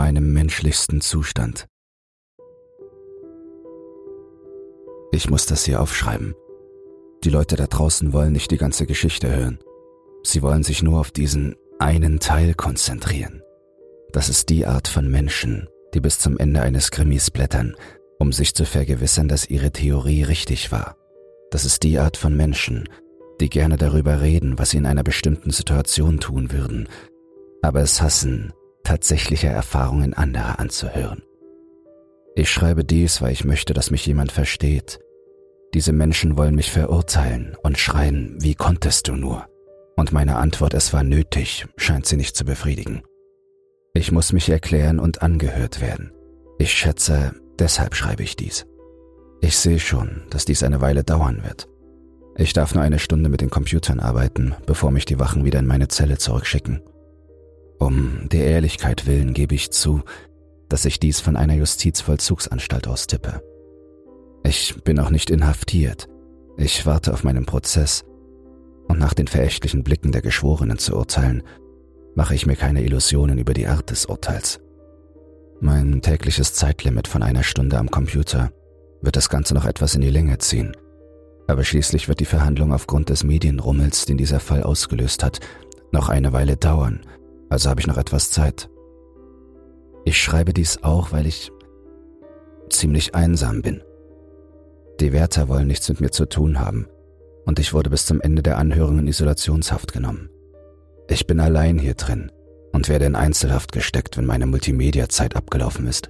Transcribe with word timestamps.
meinem 0.00 0.32
menschlichsten 0.32 1.02
Zustand. 1.02 1.66
Ich 5.12 5.28
muss 5.28 5.44
das 5.44 5.66
hier 5.66 5.82
aufschreiben. 5.82 6.34
Die 7.22 7.28
Leute 7.28 7.54
da 7.56 7.66
draußen 7.66 8.14
wollen 8.14 8.32
nicht 8.32 8.50
die 8.50 8.56
ganze 8.56 8.86
Geschichte 8.86 9.28
hören. 9.30 9.58
Sie 10.22 10.40
wollen 10.40 10.62
sich 10.62 10.82
nur 10.82 11.00
auf 11.00 11.10
diesen 11.10 11.54
einen 11.78 12.18
Teil 12.18 12.54
konzentrieren. 12.54 13.42
Das 14.10 14.30
ist 14.30 14.48
die 14.48 14.64
Art 14.64 14.88
von 14.88 15.06
Menschen, 15.06 15.68
die 15.92 16.00
bis 16.00 16.18
zum 16.18 16.38
Ende 16.38 16.62
eines 16.62 16.90
Krimis 16.90 17.30
blättern, 17.30 17.76
um 18.18 18.32
sich 18.32 18.54
zu 18.54 18.64
vergewissern, 18.64 19.28
dass 19.28 19.50
ihre 19.50 19.70
Theorie 19.70 20.22
richtig 20.22 20.72
war. 20.72 20.96
Das 21.50 21.66
ist 21.66 21.82
die 21.82 21.98
Art 21.98 22.16
von 22.16 22.34
Menschen, 22.34 22.88
die 23.38 23.50
gerne 23.50 23.76
darüber 23.76 24.22
reden, 24.22 24.58
was 24.58 24.70
sie 24.70 24.78
in 24.78 24.86
einer 24.86 25.04
bestimmten 25.04 25.50
Situation 25.50 26.20
tun 26.20 26.52
würden, 26.52 26.88
aber 27.60 27.82
es 27.82 28.00
hassen, 28.00 28.54
tatsächliche 28.90 29.46
Erfahrungen 29.46 30.14
anderer 30.14 30.58
anzuhören. 30.58 31.22
Ich 32.34 32.50
schreibe 32.50 32.84
dies, 32.84 33.22
weil 33.22 33.30
ich 33.30 33.44
möchte, 33.44 33.72
dass 33.72 33.92
mich 33.92 34.04
jemand 34.04 34.32
versteht. 34.32 34.98
Diese 35.74 35.92
Menschen 35.92 36.36
wollen 36.36 36.56
mich 36.56 36.72
verurteilen 36.72 37.56
und 37.62 37.78
schreien, 37.78 38.36
wie 38.40 38.56
konntest 38.56 39.06
du 39.06 39.14
nur? 39.14 39.46
Und 39.96 40.10
meine 40.10 40.38
Antwort, 40.38 40.74
es 40.74 40.92
war 40.92 41.04
nötig, 41.04 41.66
scheint 41.76 42.04
sie 42.04 42.16
nicht 42.16 42.34
zu 42.34 42.44
befriedigen. 42.44 43.02
Ich 43.94 44.10
muss 44.10 44.32
mich 44.32 44.48
erklären 44.48 44.98
und 44.98 45.22
angehört 45.22 45.80
werden. 45.80 46.10
Ich 46.58 46.72
schätze, 46.72 47.36
deshalb 47.60 47.94
schreibe 47.94 48.24
ich 48.24 48.34
dies. 48.34 48.66
Ich 49.40 49.56
sehe 49.56 49.78
schon, 49.78 50.22
dass 50.30 50.46
dies 50.46 50.64
eine 50.64 50.80
Weile 50.80 51.04
dauern 51.04 51.44
wird. 51.44 51.68
Ich 52.36 52.54
darf 52.54 52.74
nur 52.74 52.82
eine 52.82 52.98
Stunde 52.98 53.28
mit 53.28 53.40
den 53.40 53.50
Computern 53.50 54.00
arbeiten, 54.00 54.56
bevor 54.66 54.90
mich 54.90 55.04
die 55.04 55.20
Wachen 55.20 55.44
wieder 55.44 55.60
in 55.60 55.68
meine 55.68 55.86
Zelle 55.86 56.18
zurückschicken. 56.18 56.82
Um 57.80 58.28
der 58.28 58.44
Ehrlichkeit 58.44 59.06
willen 59.06 59.32
gebe 59.32 59.54
ich 59.54 59.72
zu, 59.72 60.02
dass 60.68 60.84
ich 60.84 61.00
dies 61.00 61.20
von 61.20 61.34
einer 61.34 61.54
Justizvollzugsanstalt 61.54 62.86
aus 62.86 63.06
tippe. 63.06 63.42
Ich 64.44 64.76
bin 64.84 65.00
auch 65.00 65.10
nicht 65.10 65.30
inhaftiert. 65.30 66.06
Ich 66.58 66.84
warte 66.84 67.12
auf 67.12 67.24
meinen 67.24 67.46
Prozess. 67.46 68.04
Und 68.86 68.98
nach 68.98 69.14
den 69.14 69.28
verächtlichen 69.28 69.82
Blicken 69.82 70.12
der 70.12 70.20
Geschworenen 70.20 70.78
zu 70.78 70.94
urteilen, 70.94 71.42
mache 72.14 72.34
ich 72.34 72.44
mir 72.44 72.56
keine 72.56 72.82
Illusionen 72.82 73.38
über 73.38 73.54
die 73.54 73.66
Art 73.66 73.90
des 73.90 74.06
Urteils. 74.06 74.60
Mein 75.60 76.02
tägliches 76.02 76.52
Zeitlimit 76.52 77.08
von 77.08 77.22
einer 77.22 77.42
Stunde 77.42 77.78
am 77.78 77.90
Computer 77.90 78.50
wird 79.00 79.16
das 79.16 79.30
Ganze 79.30 79.54
noch 79.54 79.64
etwas 79.64 79.94
in 79.94 80.02
die 80.02 80.10
Länge 80.10 80.36
ziehen. 80.38 80.76
Aber 81.46 81.64
schließlich 81.64 82.08
wird 82.08 82.20
die 82.20 82.26
Verhandlung 82.26 82.74
aufgrund 82.74 83.08
des 83.08 83.24
Medienrummels, 83.24 84.04
den 84.04 84.18
dieser 84.18 84.40
Fall 84.40 84.62
ausgelöst 84.62 85.24
hat, 85.24 85.40
noch 85.92 86.08
eine 86.08 86.32
Weile 86.32 86.56
dauern, 86.56 87.00
also 87.50 87.68
habe 87.68 87.80
ich 87.80 87.86
noch 87.86 87.98
etwas 87.98 88.30
Zeit. 88.30 88.70
Ich 90.04 90.16
schreibe 90.16 90.54
dies 90.54 90.82
auch, 90.82 91.12
weil 91.12 91.26
ich 91.26 91.52
ziemlich 92.70 93.14
einsam 93.14 93.60
bin. 93.60 93.82
Die 95.00 95.12
Wärter 95.12 95.48
wollen 95.48 95.66
nichts 95.66 95.88
mit 95.88 96.00
mir 96.00 96.10
zu 96.10 96.26
tun 96.26 96.60
haben 96.60 96.86
und 97.44 97.58
ich 97.58 97.74
wurde 97.74 97.90
bis 97.90 98.06
zum 98.06 98.20
Ende 98.20 98.42
der 98.42 98.58
Anhörung 98.58 98.98
in 99.00 99.08
Isolationshaft 99.08 99.92
genommen. 99.92 100.30
Ich 101.08 101.26
bin 101.26 101.40
allein 101.40 101.78
hier 101.78 101.94
drin 101.94 102.30
und 102.72 102.88
werde 102.88 103.06
in 103.06 103.16
Einzelhaft 103.16 103.72
gesteckt, 103.72 104.16
wenn 104.16 104.26
meine 104.26 104.46
Multimedia-Zeit 104.46 105.34
abgelaufen 105.36 105.86
ist. 105.86 106.08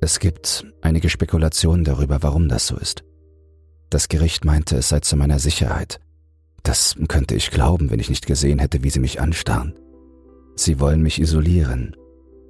Es 0.00 0.18
gibt 0.18 0.66
einige 0.82 1.08
Spekulationen 1.08 1.84
darüber, 1.84 2.22
warum 2.22 2.48
das 2.48 2.66
so 2.66 2.76
ist. 2.76 3.04
Das 3.88 4.08
Gericht 4.08 4.44
meinte, 4.44 4.76
es 4.76 4.88
sei 4.88 5.00
zu 5.00 5.16
meiner 5.16 5.38
Sicherheit. 5.38 6.00
Das 6.64 6.96
könnte 7.08 7.36
ich 7.36 7.50
glauben, 7.52 7.90
wenn 7.90 8.00
ich 8.00 8.10
nicht 8.10 8.26
gesehen 8.26 8.58
hätte, 8.58 8.82
wie 8.82 8.90
sie 8.90 8.98
mich 8.98 9.20
anstarren. 9.20 9.74
Sie 10.56 10.80
wollen 10.80 11.02
mich 11.02 11.20
isolieren, 11.20 11.94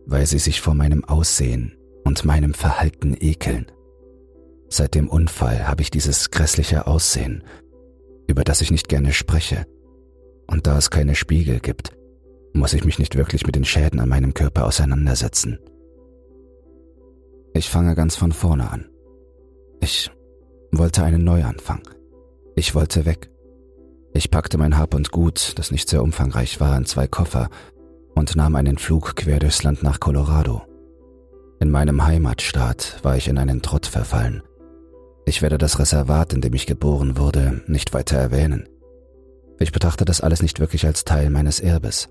weil 0.06 0.26
sie 0.26 0.38
sich 0.38 0.60
vor 0.60 0.74
meinem 0.74 1.04
Aussehen 1.04 1.76
und 2.04 2.24
meinem 2.24 2.54
Verhalten 2.54 3.16
ekeln. 3.18 3.66
Seit 4.68 4.94
dem 4.94 5.08
Unfall 5.08 5.66
habe 5.66 5.82
ich 5.82 5.90
dieses 5.90 6.30
grässliche 6.30 6.86
Aussehen, 6.86 7.42
über 8.28 8.45
das 8.45 8.61
ich 8.61 8.70
nicht 8.70 8.89
gerne 8.89 9.12
spreche. 9.12 9.66
Und 10.46 10.66
da 10.68 10.78
es 10.78 10.90
keine 10.90 11.16
Spiegel 11.16 11.58
gibt, 11.58 11.96
muss 12.52 12.72
ich 12.72 12.84
mich 12.84 12.98
nicht 12.98 13.16
wirklich 13.16 13.45
mit 13.46 13.56
den 13.56 13.64
Schäden 13.64 14.00
an 14.00 14.08
meinem 14.08 14.34
Körper 14.34 14.66
auseinandersetzen. 14.66 15.58
Ich 17.55 17.68
fange 17.68 17.95
ganz 17.95 18.16
von 18.16 18.33
vorne 18.33 18.70
an. 18.70 18.89
Ich 19.80 20.11
wollte 20.70 21.02
einen 21.02 21.24
Neuanfang. 21.24 21.83
Ich 22.55 22.74
wollte 22.74 23.05
weg. 23.05 23.30
Ich 24.14 24.30
packte 24.30 24.58
mein 24.58 24.78
Hab 24.78 24.95
und 24.95 25.11
Gut, 25.11 25.52
das 25.56 25.70
nicht 25.70 25.89
sehr 25.89 26.02
umfangreich 26.02 26.61
war, 26.61 26.77
in 26.77 26.86
zwei 26.86 27.06
Koffer 27.06 27.50
und 28.16 28.34
nahm 28.34 28.56
einen 28.56 28.78
Flug 28.78 29.14
quer 29.14 29.38
durchs 29.38 29.62
Land 29.62 29.84
nach 29.84 30.00
Colorado. 30.00 30.62
In 31.60 31.70
meinem 31.70 32.04
Heimatstaat 32.04 32.98
war 33.02 33.16
ich 33.16 33.28
in 33.28 33.38
einen 33.38 33.62
Trott 33.62 33.86
verfallen. 33.86 34.42
Ich 35.27 35.42
werde 35.42 35.58
das 35.58 35.78
Reservat, 35.78 36.32
in 36.32 36.40
dem 36.40 36.54
ich 36.54 36.66
geboren 36.66 37.16
wurde, 37.18 37.62
nicht 37.66 37.94
weiter 37.94 38.16
erwähnen. 38.16 38.68
Ich 39.58 39.72
betrachte 39.72 40.04
das 40.04 40.20
alles 40.20 40.42
nicht 40.42 40.60
wirklich 40.60 40.86
als 40.86 41.04
Teil 41.04 41.30
meines 41.30 41.60
Erbes. 41.60 42.08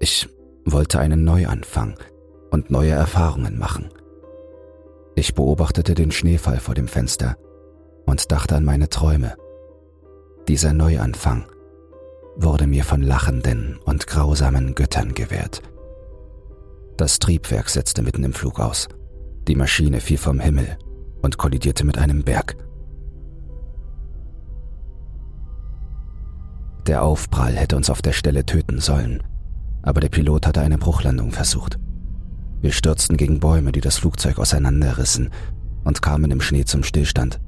Ich 0.00 0.28
wollte 0.64 0.98
einen 1.00 1.24
Neuanfang 1.24 1.98
und 2.50 2.70
neue 2.70 2.92
Erfahrungen 2.92 3.58
machen. 3.58 3.90
Ich 5.14 5.34
beobachtete 5.34 5.94
den 5.94 6.12
Schneefall 6.12 6.58
vor 6.58 6.74
dem 6.74 6.86
Fenster 6.86 7.36
und 8.06 8.30
dachte 8.30 8.54
an 8.54 8.64
meine 8.64 8.88
Träume. 8.88 9.34
Dieser 10.46 10.72
Neuanfang 10.72 11.46
wurde 12.38 12.66
mir 12.66 12.84
von 12.84 13.02
lachenden 13.02 13.78
und 13.84 14.06
grausamen 14.06 14.74
Göttern 14.74 15.14
gewährt. 15.14 15.62
Das 16.96 17.18
Triebwerk 17.18 17.68
setzte 17.68 18.02
mitten 18.02 18.24
im 18.24 18.32
Flug 18.32 18.60
aus. 18.60 18.88
Die 19.46 19.54
Maschine 19.54 20.00
fiel 20.00 20.18
vom 20.18 20.40
Himmel 20.40 20.78
und 21.22 21.38
kollidierte 21.38 21.84
mit 21.84 21.98
einem 21.98 22.22
Berg. 22.22 22.56
Der 26.86 27.02
Aufprall 27.02 27.54
hätte 27.54 27.76
uns 27.76 27.90
auf 27.90 28.02
der 28.02 28.12
Stelle 28.12 28.46
töten 28.46 28.80
sollen, 28.80 29.22
aber 29.82 30.00
der 30.00 30.08
Pilot 30.08 30.46
hatte 30.46 30.60
eine 30.60 30.78
Bruchlandung 30.78 31.32
versucht. 31.32 31.78
Wir 32.60 32.72
stürzten 32.72 33.16
gegen 33.16 33.40
Bäume, 33.40 33.72
die 33.72 33.80
das 33.80 33.98
Flugzeug 33.98 34.38
auseinanderrissen 34.38 35.30
und 35.84 36.02
kamen 36.02 36.30
im 36.30 36.40
Schnee 36.40 36.64
zum 36.64 36.82
Stillstand. 36.82 37.40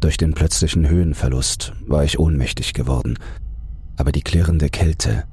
Durch 0.00 0.16
den 0.16 0.32
plötzlichen 0.32 0.88
Höhenverlust 0.88 1.72
war 1.86 2.04
ich 2.04 2.18
ohnmächtig 2.18 2.72
geworden, 2.72 3.18
aber 4.00 4.12
die 4.12 4.22
klirrende 4.22 4.70
Kälte 4.70 5.24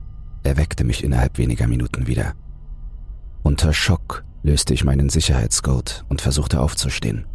erweckte 0.44 0.84
mich 0.84 1.02
innerhalb 1.02 1.38
weniger 1.38 1.68
Minuten 1.68 2.06
wieder. 2.06 2.34
Unter 3.42 3.72
Schock 3.72 4.26
löste 4.44 4.74
ich 4.74 4.84
meinen 4.84 5.08
Sicherheitsgurt 5.08 6.04
und 6.10 6.20
versuchte 6.20 6.60
aufzustehen. 6.60 7.26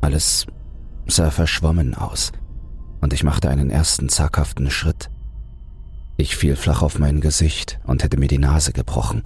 Alles 0.00 0.46
sah 1.06 1.30
verschwommen 1.30 1.94
aus, 1.94 2.32
und 3.02 3.12
ich 3.12 3.24
machte 3.24 3.50
einen 3.50 3.68
ersten 3.68 4.08
zaghaften 4.08 4.70
Schritt. 4.70 5.10
Ich 6.16 6.34
fiel 6.34 6.56
flach 6.56 6.80
auf 6.80 6.98
mein 6.98 7.20
Gesicht 7.20 7.78
und 7.84 8.02
hätte 8.02 8.18
mir 8.18 8.28
die 8.28 8.38
Nase 8.38 8.72
gebrochen, 8.72 9.22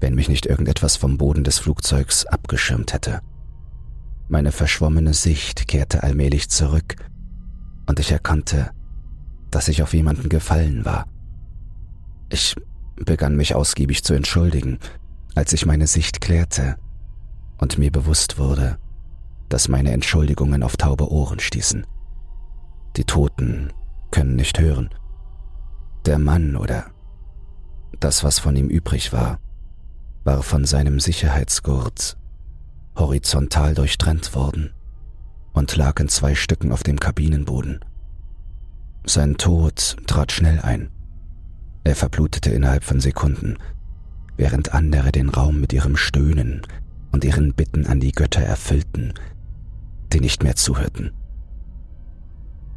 wenn 0.00 0.14
mich 0.14 0.28
nicht 0.28 0.44
irgendetwas 0.44 0.96
vom 0.96 1.16
Boden 1.16 1.44
des 1.44 1.58
Flugzeugs 1.58 2.26
abgeschirmt 2.26 2.92
hätte. 2.92 3.20
Meine 4.28 4.52
verschwommene 4.52 5.14
Sicht 5.14 5.68
kehrte 5.68 6.02
allmählich 6.02 6.50
zurück, 6.50 6.96
und 7.86 7.98
ich 7.98 8.12
erkannte, 8.12 8.73
dass 9.54 9.68
ich 9.68 9.82
auf 9.82 9.94
jemanden 9.94 10.28
gefallen 10.28 10.84
war. 10.84 11.06
Ich 12.28 12.56
begann 12.96 13.36
mich 13.36 13.54
ausgiebig 13.54 14.02
zu 14.02 14.12
entschuldigen, 14.14 14.80
als 15.36 15.52
ich 15.52 15.64
meine 15.64 15.86
Sicht 15.86 16.20
klärte 16.20 16.76
und 17.58 17.78
mir 17.78 17.92
bewusst 17.92 18.36
wurde, 18.38 18.78
dass 19.48 19.68
meine 19.68 19.92
Entschuldigungen 19.92 20.64
auf 20.64 20.76
taube 20.76 21.08
Ohren 21.08 21.38
stießen. 21.38 21.86
Die 22.96 23.04
Toten 23.04 23.72
können 24.10 24.34
nicht 24.34 24.58
hören. 24.58 24.90
Der 26.04 26.18
Mann 26.18 26.56
oder 26.56 26.86
das, 28.00 28.24
was 28.24 28.40
von 28.40 28.56
ihm 28.56 28.68
übrig 28.68 29.12
war, 29.12 29.38
war 30.24 30.42
von 30.42 30.64
seinem 30.64 30.98
Sicherheitsgurt 30.98 32.16
horizontal 32.96 33.74
durchtrennt 33.74 34.34
worden 34.34 34.72
und 35.52 35.76
lag 35.76 36.00
in 36.00 36.08
zwei 36.08 36.34
Stücken 36.34 36.72
auf 36.72 36.82
dem 36.82 36.98
Kabinenboden. 36.98 37.80
Sein 39.06 39.36
Tod 39.36 39.96
trat 40.06 40.32
schnell 40.32 40.60
ein. 40.60 40.90
Er 41.84 41.94
verblutete 41.94 42.50
innerhalb 42.50 42.84
von 42.84 43.00
Sekunden, 43.00 43.58
während 44.36 44.72
andere 44.72 45.12
den 45.12 45.28
Raum 45.28 45.60
mit 45.60 45.72
ihrem 45.74 45.96
Stöhnen 45.96 46.62
und 47.12 47.24
ihren 47.24 47.52
Bitten 47.52 47.86
an 47.86 48.00
die 48.00 48.12
Götter 48.12 48.40
erfüllten, 48.40 49.12
die 50.12 50.20
nicht 50.20 50.42
mehr 50.42 50.56
zuhörten. 50.56 51.12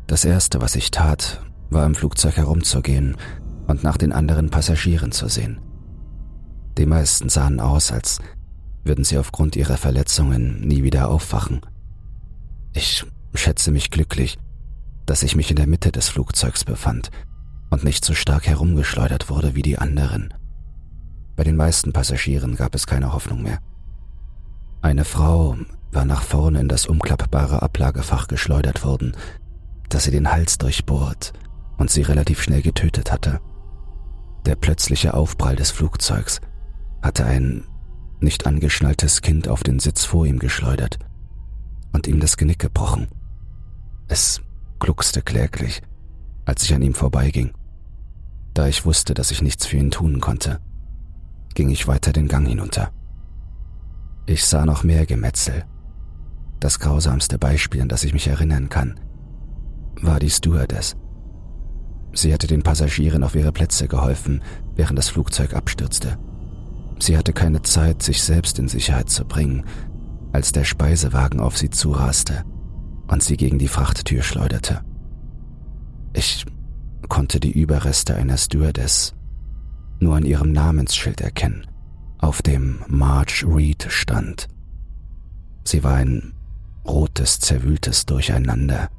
Das 0.06 0.26
Erste, 0.26 0.62
was 0.62 0.76
ich 0.76 0.92
tat, 0.92 1.42
war 1.70 1.86
im 1.86 1.96
Flugzeug 1.96 2.36
herumzugehen 2.36 3.16
und 3.68 3.84
nach 3.84 3.98
den 3.98 4.12
anderen 4.12 4.50
Passagieren 4.50 5.12
zu 5.14 5.30
sehen. 5.30 5.60
Die 6.78 6.86
meisten 6.86 7.30
sahen 7.30 7.60
aus, 7.60 7.92
als 7.92 8.20
würden 8.84 9.04
sie 9.04 9.18
aufgrund 9.18 9.56
ihrer 9.56 9.78
Verletzungen 9.78 10.62
nie 10.62 10.84
wieder 10.84 11.10
aufwachen. 11.10 11.62
Ich 12.74 13.06
schätze 13.34 13.72
mich 13.72 13.92
glücklich, 13.92 14.38
dass 15.08 15.24
ich 15.24 15.36
mich 15.36 15.50
in 15.50 15.56
der 15.56 15.68
Mitte 15.68 15.92
des 15.92 16.10
Flugzeugs 16.10 16.64
befand 16.64 17.10
und 17.72 17.84
nicht 17.84 18.06
so 18.06 18.14
stark 18.14 18.46
herumgeschleudert 18.46 19.30
wurde 19.30 19.56
wie 19.56 19.64
die 19.64 19.80
anderen. 19.80 20.34
Bei 21.36 21.44
den 21.44 21.56
meisten 21.56 21.94
Passagieren 21.94 22.56
gab 22.56 22.76
es 22.76 22.86
keine 22.86 23.14
Hoffnung 23.14 23.42
mehr. 23.42 23.60
Eine 24.82 25.06
Frau 25.06 25.58
war 25.92 26.06
nach 26.06 26.22
vorne 26.22 26.60
in 26.60 26.68
das 26.68 26.86
umklappbare 26.86 27.62
Ablagefach 27.62 28.28
geschleudert 28.28 28.84
worden, 28.84 29.16
das 29.90 30.04
sie 30.04 30.12
den 30.12 30.32
Hals 30.32 30.58
durchbohrt 30.58 31.34
und 31.78 31.90
sie 31.90 32.02
relativ 32.02 32.42
schnell 32.42 32.62
getötet 32.62 33.12
hatte. 33.12 33.40
Der 34.46 34.56
plötzliche 34.56 35.14
Aufprall 35.14 35.56
des 35.56 35.72
Flugzeugs 35.72 36.42
hatte 37.02 37.26
ein 37.26 37.64
nicht 38.20 38.46
angeschnalltes 38.46 39.22
Kind 39.22 39.48
auf 39.48 39.64
den 39.64 39.80
Sitz 39.80 40.04
vor 40.04 40.26
ihm 40.26 40.40
geschleudert 40.40 41.00
und 41.94 42.08
ihm 42.08 42.20
das 42.20 42.36
Genick 42.38 42.60
gebrochen. 42.60 43.08
Es 44.08 44.42
gluckste 44.80 45.22
kläglich, 45.22 45.82
als 46.46 46.64
ich 46.64 46.74
an 46.74 46.82
ihm 46.82 46.94
vorbeiging. 46.94 47.52
Da 48.54 48.68
ich 48.68 48.86
wusste, 48.86 49.14
dass 49.14 49.32
ich 49.32 49.42
nichts 49.42 49.66
für 49.66 49.78
ihn 49.78 49.92
tun 49.92 50.20
konnte, 50.20 50.60
ging 51.54 51.70
ich 51.70 51.88
weiter 51.88 52.14
den 52.14 52.28
Gang 52.28 52.48
hinunter. 52.48 52.92
Ich 54.26 54.46
sah 54.46 54.66
noch 54.66 54.84
mehr 54.84 55.06
Gemetzel. 55.06 55.66
Das 56.60 56.80
grausamste 56.80 57.38
Beispiel, 57.38 57.82
an 57.82 57.90
das 57.90 58.04
ich 58.04 58.14
mich 58.14 58.28
erinnern 58.28 58.70
kann, 58.70 59.00
war 60.02 60.20
die 60.20 60.30
Stewardess. 60.30 60.96
Sie 62.14 62.34
hatte 62.34 62.48
den 62.48 62.64
Passagieren 62.64 63.24
auf 63.24 63.36
ihre 63.36 63.52
Plätze 63.52 63.88
geholfen, 63.88 64.42
während 64.76 64.98
das 64.98 65.10
Flugzeug 65.10 65.54
abstürzte. 65.54 66.18
Sie 67.00 67.16
hatte 67.16 67.32
keine 67.32 67.62
Zeit, 67.62 68.02
sich 68.02 68.24
selbst 68.24 68.58
in 68.58 68.68
Sicherheit 68.68 69.10
zu 69.10 69.26
bringen, 69.26 69.66
als 70.32 70.52
der 70.52 70.64
Speisewagen 70.64 71.40
auf 71.40 71.58
sie 71.58 71.70
zuraste 71.70 72.44
und 73.08 73.24
sie 73.24 73.38
gegen 73.38 73.60
die 73.60 73.68
Frachttür 73.68 74.22
schleuderte. 74.22 74.82
Ich 76.14 76.46
konnte 77.10 77.40
die 77.40 77.52
Überreste 77.52 78.16
einer 78.16 78.38
Stewardess 78.38 79.14
nur 80.00 80.16
an 80.16 80.26
ihrem 80.26 80.52
Namensschild 80.52 81.22
erkennen, 81.22 81.68
auf 82.20 82.42
dem 82.42 82.80
Marge 82.88 83.46
Reed 83.48 83.88
stand. 83.90 84.48
Sie 85.64 85.84
war 85.84 85.96
ein 85.96 86.34
rotes, 86.86 87.40
zerwühltes 87.40 88.06
Durcheinander, 88.06 88.90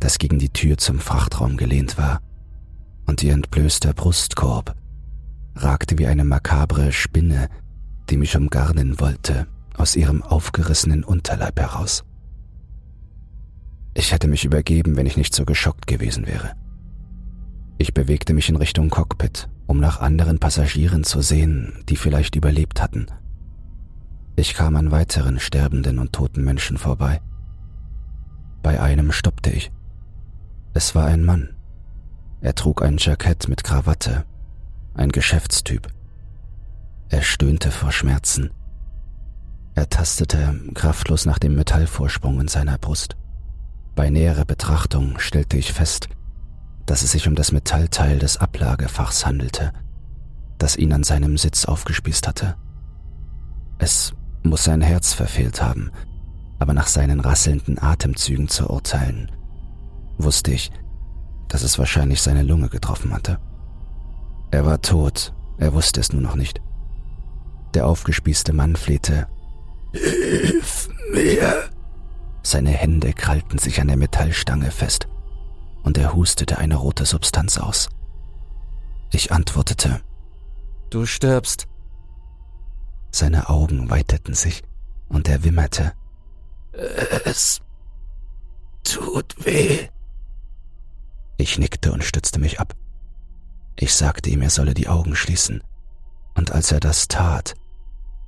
das 0.00 0.18
gegen 0.18 0.38
die 0.38 0.50
Tür 0.50 0.76
zum 0.78 0.98
Frachtraum 0.98 1.56
gelehnt 1.56 1.96
war, 1.96 2.20
und 3.06 3.22
ihr 3.22 3.32
entblößter 3.32 3.94
Brustkorb 3.94 4.74
ragte 5.54 5.98
wie 5.98 6.06
eine 6.06 6.24
makabre 6.24 6.92
Spinne, 6.92 7.48
die 8.10 8.16
mich 8.16 8.36
umgarnen 8.36 9.00
wollte, 9.00 9.46
aus 9.76 9.96
ihrem 9.96 10.22
aufgerissenen 10.22 11.04
Unterleib 11.04 11.58
heraus. 11.58 12.04
Ich 13.98 14.12
hätte 14.12 14.28
mich 14.28 14.44
übergeben, 14.44 14.94
wenn 14.96 15.06
ich 15.06 15.16
nicht 15.16 15.34
so 15.34 15.46
geschockt 15.46 15.86
gewesen 15.86 16.26
wäre. 16.26 16.52
Ich 17.78 17.94
bewegte 17.94 18.34
mich 18.34 18.50
in 18.50 18.56
Richtung 18.56 18.90
Cockpit, 18.90 19.48
um 19.66 19.80
nach 19.80 20.00
anderen 20.00 20.38
Passagieren 20.38 21.02
zu 21.02 21.22
sehen, 21.22 21.82
die 21.88 21.96
vielleicht 21.96 22.36
überlebt 22.36 22.82
hatten. 22.82 23.06
Ich 24.36 24.52
kam 24.52 24.76
an 24.76 24.90
weiteren 24.90 25.40
sterbenden 25.40 25.98
und 25.98 26.12
toten 26.12 26.44
Menschen 26.44 26.76
vorbei. 26.76 27.22
Bei 28.62 28.82
einem 28.82 29.12
stoppte 29.12 29.48
ich. 29.48 29.72
Es 30.74 30.94
war 30.94 31.06
ein 31.06 31.24
Mann. 31.24 31.56
Er 32.42 32.54
trug 32.54 32.82
ein 32.82 32.98
Jackett 32.98 33.48
mit 33.48 33.64
Krawatte, 33.64 34.26
ein 34.92 35.10
Geschäftstyp. 35.10 35.88
Er 37.08 37.22
stöhnte 37.22 37.70
vor 37.70 37.92
Schmerzen. 37.92 38.50
Er 39.74 39.88
tastete 39.88 40.54
kraftlos 40.74 41.24
nach 41.24 41.38
dem 41.38 41.54
Metallvorsprung 41.54 42.42
in 42.42 42.48
seiner 42.48 42.76
Brust. 42.76 43.16
Bei 43.96 44.10
näherer 44.10 44.44
Betrachtung 44.44 45.18
stellte 45.18 45.56
ich 45.56 45.72
fest, 45.72 46.10
dass 46.84 47.02
es 47.02 47.12
sich 47.12 47.26
um 47.26 47.34
das 47.34 47.50
Metallteil 47.50 48.18
des 48.18 48.36
Ablagefachs 48.36 49.24
handelte, 49.24 49.72
das 50.58 50.76
ihn 50.76 50.92
an 50.92 51.02
seinem 51.02 51.38
Sitz 51.38 51.64
aufgespießt 51.64 52.28
hatte. 52.28 52.56
Es 53.78 54.12
muss 54.42 54.64
sein 54.64 54.82
Herz 54.82 55.14
verfehlt 55.14 55.62
haben, 55.62 55.90
aber 56.58 56.74
nach 56.74 56.88
seinen 56.88 57.20
rasselnden 57.20 57.82
Atemzügen 57.82 58.48
zu 58.48 58.68
urteilen, 58.68 59.32
wusste 60.18 60.52
ich, 60.52 60.70
dass 61.48 61.62
es 61.62 61.78
wahrscheinlich 61.78 62.20
seine 62.20 62.42
Lunge 62.42 62.68
getroffen 62.68 63.14
hatte. 63.14 63.38
Er 64.50 64.66
war 64.66 64.82
tot, 64.82 65.34
er 65.56 65.72
wusste 65.72 66.00
es 66.00 66.12
nur 66.12 66.22
noch 66.22 66.36
nicht. 66.36 66.60
Der 67.72 67.86
aufgespießte 67.86 68.52
Mann 68.52 68.76
flehte. 68.76 69.26
Hilf 69.92 70.90
mir! 71.12 71.70
Seine 72.46 72.70
Hände 72.70 73.12
krallten 73.12 73.58
sich 73.58 73.80
an 73.80 73.88
der 73.88 73.96
Metallstange 73.96 74.70
fest 74.70 75.08
und 75.82 75.98
er 75.98 76.14
hustete 76.14 76.58
eine 76.58 76.76
rote 76.76 77.04
Substanz 77.04 77.58
aus. 77.58 77.88
Ich 79.10 79.32
antwortete. 79.32 80.00
Du 80.88 81.06
stirbst. 81.06 81.66
Seine 83.10 83.48
Augen 83.48 83.90
weiteten 83.90 84.34
sich 84.34 84.62
und 85.08 85.28
er 85.28 85.42
wimmerte. 85.42 85.94
Es 87.24 87.62
tut 88.84 89.44
weh. 89.44 89.88
Ich 91.38 91.58
nickte 91.58 91.90
und 91.90 92.04
stützte 92.04 92.38
mich 92.38 92.60
ab. 92.60 92.74
Ich 93.74 93.92
sagte 93.92 94.30
ihm, 94.30 94.42
er 94.42 94.50
solle 94.50 94.74
die 94.74 94.86
Augen 94.86 95.16
schließen, 95.16 95.64
und 96.36 96.52
als 96.52 96.70
er 96.70 96.78
das 96.78 97.08
tat, 97.08 97.54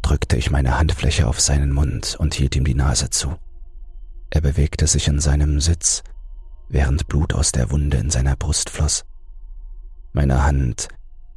drückte 0.02 0.36
ich 0.36 0.50
meine 0.50 0.76
Handfläche 0.76 1.28
auf 1.28 1.40
seinen 1.40 1.70
Mund 1.70 2.16
und 2.18 2.34
hielt 2.34 2.56
ihm 2.56 2.64
die 2.64 2.74
Nase 2.74 3.10
zu. 3.10 3.36
Er 4.30 4.40
bewegte 4.40 4.86
sich 4.86 5.08
in 5.08 5.20
seinem 5.20 5.60
Sitz 5.60 6.02
während 6.68 7.08
Blut 7.08 7.34
aus 7.34 7.52
der 7.52 7.70
Wunde 7.70 7.96
in 7.96 8.10
seiner 8.10 8.36
Brust 8.36 8.70
floss. 8.70 9.04
Meine 10.12 10.44
Hand 10.44 10.88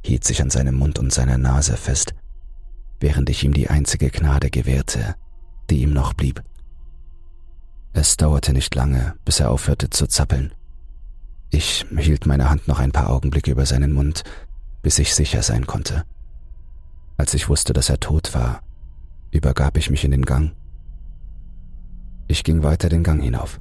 hielt 0.04 0.24
sich 0.24 0.42
an 0.42 0.50
seinem 0.50 0.74
Mund 0.74 0.98
und 0.98 1.12
seiner 1.12 1.38
Nase 1.38 1.76
fest, 1.76 2.14
während 3.00 3.30
ich 3.30 3.44
ihm 3.44 3.54
die 3.54 3.68
einzige 3.68 4.10
Gnade 4.10 4.50
gewährte, 4.50 5.14
die 5.70 5.82
ihm 5.82 5.92
noch 5.92 6.12
blieb. 6.12 6.42
Es 7.94 8.16
dauerte 8.16 8.52
nicht 8.52 8.74
lange, 8.74 9.14
bis 9.24 9.40
er 9.40 9.50
aufhörte 9.50 9.90
zu 9.90 10.06
zappeln. 10.06 10.52
Ich 11.50 11.86
hielt 11.98 12.26
meine 12.26 12.48
Hand 12.48 12.68
noch 12.68 12.78
ein 12.78 12.92
paar 12.92 13.10
Augenblicke 13.10 13.50
über 13.50 13.66
seinen 13.66 13.92
Mund, 13.92 14.24
bis 14.80 14.98
ich 14.98 15.14
sicher 15.14 15.42
sein 15.42 15.66
konnte. 15.66 16.04
Als 17.18 17.34
ich 17.34 17.48
wusste, 17.48 17.72
dass 17.72 17.90
er 17.90 18.00
tot 18.00 18.34
war, 18.34 18.62
übergab 19.30 19.76
ich 19.76 19.90
mich 19.90 20.04
in 20.04 20.10
den 20.10 20.24
Gang. 20.24 20.52
Ich 22.28 22.44
ging 22.44 22.62
weiter 22.62 22.88
den 22.88 23.02
Gang 23.02 23.22
hinauf. 23.22 23.60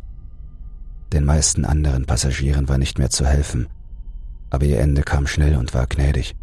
Den 1.12 1.26
meisten 1.26 1.66
anderen 1.66 2.06
Passagieren 2.06 2.70
war 2.70 2.78
nicht 2.78 2.98
mehr 2.98 3.10
zu 3.10 3.26
helfen, 3.26 3.68
aber 4.50 4.66
ihr 4.66 4.80
Ende 4.80 5.04
kam 5.04 5.28
schnell 5.28 5.56
und 5.58 5.74
war 5.74 5.88
gnädig. 5.88 6.36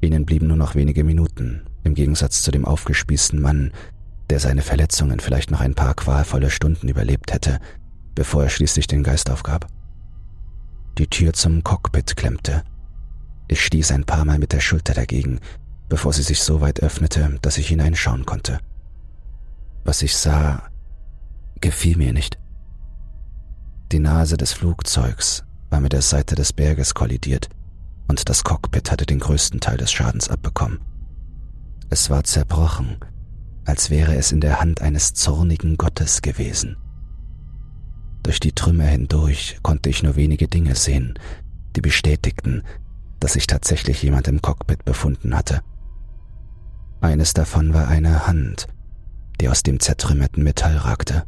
Ihnen 0.00 0.26
blieben 0.26 0.48
nur 0.48 0.56
noch 0.56 0.74
wenige 0.74 1.02
Minuten, 1.02 1.62
im 1.82 1.94
Gegensatz 1.94 2.42
zu 2.42 2.50
dem 2.50 2.64
aufgespießten 2.64 3.40
Mann, 3.40 3.72
der 4.30 4.40
seine 4.40 4.62
Verletzungen 4.62 5.20
vielleicht 5.20 5.50
noch 5.50 5.60
ein 5.60 5.74
paar 5.74 5.94
qualvolle 5.94 6.50
Stunden 6.50 6.88
überlebt 6.88 7.32
hätte, 7.32 7.58
bevor 8.14 8.44
er 8.44 8.50
schließlich 8.50 8.86
den 8.86 9.02
Geist 9.02 9.30
aufgab. 9.30 9.66
Die 10.98 11.08
Tür 11.08 11.32
zum 11.32 11.64
Cockpit 11.64 12.16
klemmte. 12.16 12.62
Ich 13.48 13.64
stieß 13.64 13.92
ein 13.92 14.04
paar 14.04 14.24
Mal 14.24 14.38
mit 14.38 14.52
der 14.52 14.60
Schulter 14.60 14.94
dagegen, 14.94 15.40
bevor 15.88 16.12
sie 16.12 16.22
sich 16.22 16.40
so 16.40 16.60
weit 16.60 16.82
öffnete, 16.82 17.38
dass 17.42 17.58
ich 17.58 17.68
hineinschauen 17.68 18.24
konnte. 18.24 18.58
Was 19.84 20.02
ich 20.02 20.16
sah, 20.16 20.62
gefiel 21.60 21.96
mir 21.96 22.12
nicht. 22.12 22.38
Die 23.92 23.98
Nase 23.98 24.36
des 24.36 24.52
Flugzeugs 24.52 25.44
war 25.70 25.80
mit 25.80 25.92
der 25.92 26.02
Seite 26.02 26.34
des 26.34 26.52
Berges 26.52 26.94
kollidiert 26.94 27.48
und 28.08 28.28
das 28.28 28.44
Cockpit 28.44 28.90
hatte 28.90 29.06
den 29.06 29.20
größten 29.20 29.60
Teil 29.60 29.76
des 29.76 29.92
Schadens 29.92 30.28
abbekommen. 30.28 30.80
Es 31.90 32.10
war 32.10 32.24
zerbrochen, 32.24 32.96
als 33.64 33.90
wäre 33.90 34.14
es 34.16 34.32
in 34.32 34.40
der 34.40 34.60
Hand 34.60 34.82
eines 34.82 35.14
zornigen 35.14 35.76
Gottes 35.76 36.22
gewesen. 36.22 36.76
Durch 38.22 38.40
die 38.40 38.52
Trümmer 38.52 38.84
hindurch 38.84 39.58
konnte 39.62 39.90
ich 39.90 40.02
nur 40.02 40.16
wenige 40.16 40.48
Dinge 40.48 40.74
sehen, 40.74 41.18
die 41.76 41.80
bestätigten, 41.80 42.62
dass 43.20 43.34
sich 43.34 43.46
tatsächlich 43.46 44.02
jemand 44.02 44.28
im 44.28 44.42
Cockpit 44.42 44.84
befunden 44.84 45.36
hatte. 45.36 45.60
Eines 47.00 47.34
davon 47.34 47.74
war 47.74 47.88
eine 47.88 48.26
Hand, 48.26 48.66
die 49.40 49.48
aus 49.48 49.62
dem 49.62 49.80
zertrümmerten 49.80 50.42
Metall 50.42 50.76
ragte. 50.76 51.24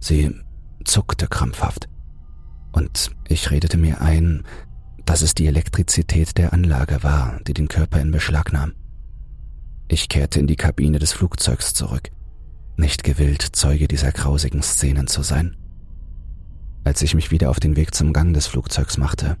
Sie 0.00 0.34
zuckte 0.84 1.28
krampfhaft. 1.28 1.88
Und 2.72 3.10
ich 3.28 3.50
redete 3.50 3.76
mir 3.76 4.00
ein, 4.00 4.44
dass 5.04 5.22
es 5.22 5.34
die 5.34 5.46
Elektrizität 5.46 6.38
der 6.38 6.52
Anlage 6.52 7.02
war, 7.02 7.40
die 7.46 7.54
den 7.54 7.68
Körper 7.68 8.00
in 8.00 8.10
Beschlag 8.10 8.52
nahm. 8.52 8.74
Ich 9.88 10.08
kehrte 10.08 10.38
in 10.40 10.46
die 10.46 10.56
Kabine 10.56 10.98
des 10.98 11.12
Flugzeugs 11.12 11.74
zurück, 11.74 12.10
nicht 12.76 13.02
gewillt, 13.02 13.42
Zeuge 13.42 13.88
dieser 13.88 14.12
grausigen 14.12 14.62
Szenen 14.62 15.06
zu 15.06 15.22
sein. 15.22 15.56
Als 16.84 17.02
ich 17.02 17.14
mich 17.14 17.30
wieder 17.30 17.50
auf 17.50 17.60
den 17.60 17.76
Weg 17.76 17.94
zum 17.94 18.12
Gang 18.12 18.32
des 18.32 18.46
Flugzeugs 18.46 18.96
machte, 18.96 19.36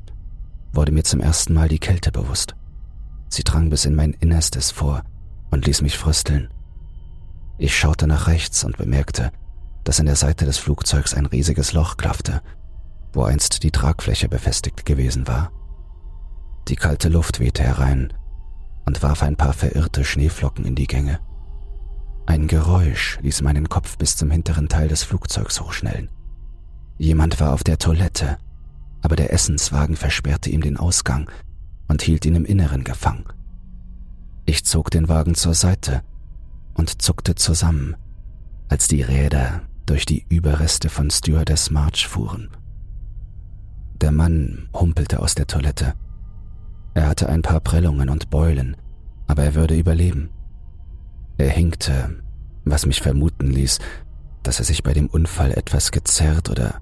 wurde 0.72 0.92
mir 0.92 1.04
zum 1.04 1.20
ersten 1.20 1.54
Mal 1.54 1.68
die 1.68 1.78
Kälte 1.78 2.12
bewusst. 2.12 2.54
Sie 3.28 3.44
drang 3.44 3.70
bis 3.70 3.84
in 3.84 3.94
mein 3.94 4.12
Innerstes 4.14 4.70
vor 4.70 5.04
und 5.50 5.66
ließ 5.66 5.82
mich 5.82 5.96
frösteln. 5.96 6.48
Ich 7.58 7.76
schaute 7.78 8.06
nach 8.06 8.26
rechts 8.26 8.64
und 8.64 8.76
bemerkte, 8.76 9.30
dass 9.84 9.98
in 9.98 10.06
der 10.06 10.16
Seite 10.16 10.44
des 10.44 10.58
Flugzeugs 10.58 11.14
ein 11.14 11.26
riesiges 11.26 11.72
Loch 11.72 11.96
klaffte, 11.96 12.42
wo 13.12 13.22
einst 13.22 13.62
die 13.62 13.70
Tragfläche 13.70 14.28
befestigt 14.28 14.84
gewesen 14.84 15.26
war. 15.26 15.50
Die 16.68 16.76
kalte 16.76 17.08
Luft 17.08 17.40
wehte 17.40 17.62
herein, 17.62 18.12
und 18.90 19.02
warf 19.02 19.22
ein 19.22 19.36
paar 19.36 19.52
verirrte 19.52 20.04
Schneeflocken 20.04 20.64
in 20.64 20.74
die 20.74 20.86
Gänge. 20.86 21.20
Ein 22.26 22.48
Geräusch 22.48 23.18
ließ 23.22 23.42
meinen 23.42 23.68
Kopf 23.68 23.96
bis 23.98 24.16
zum 24.16 24.30
hinteren 24.30 24.68
Teil 24.68 24.88
des 24.88 25.02
Flugzeugs 25.02 25.60
hochschnellen. 25.60 26.10
Jemand 26.98 27.40
war 27.40 27.52
auf 27.52 27.64
der 27.64 27.78
Toilette, 27.78 28.38
aber 29.02 29.16
der 29.16 29.32
Essenswagen 29.32 29.96
versperrte 29.96 30.50
ihm 30.50 30.60
den 30.60 30.76
Ausgang 30.76 31.30
und 31.88 32.02
hielt 32.02 32.26
ihn 32.26 32.34
im 32.34 32.44
Inneren 32.44 32.84
gefangen. 32.84 33.24
Ich 34.44 34.64
zog 34.64 34.90
den 34.90 35.08
Wagen 35.08 35.34
zur 35.34 35.54
Seite 35.54 36.02
und 36.74 37.00
zuckte 37.02 37.34
zusammen, 37.34 37.96
als 38.68 38.88
die 38.88 39.02
Räder 39.02 39.62
durch 39.90 40.06
die 40.06 40.24
Überreste 40.28 40.88
von 40.88 41.10
Stewardess 41.10 41.72
March 41.72 42.06
fuhren. 42.06 42.48
Der 44.00 44.12
Mann 44.12 44.68
humpelte 44.72 45.18
aus 45.18 45.34
der 45.34 45.48
Toilette. 45.48 45.94
Er 46.94 47.08
hatte 47.08 47.28
ein 47.28 47.42
paar 47.42 47.58
Prellungen 47.58 48.08
und 48.08 48.30
Beulen, 48.30 48.76
aber 49.26 49.42
er 49.42 49.56
würde 49.56 49.76
überleben. 49.76 50.30
Er 51.38 51.48
hinkte, 51.48 52.22
was 52.64 52.86
mich 52.86 53.02
vermuten 53.02 53.48
ließ, 53.48 53.80
dass 54.44 54.60
er 54.60 54.64
sich 54.64 54.84
bei 54.84 54.92
dem 54.92 55.08
Unfall 55.08 55.50
etwas 55.50 55.90
gezerrt 55.90 56.50
oder 56.50 56.80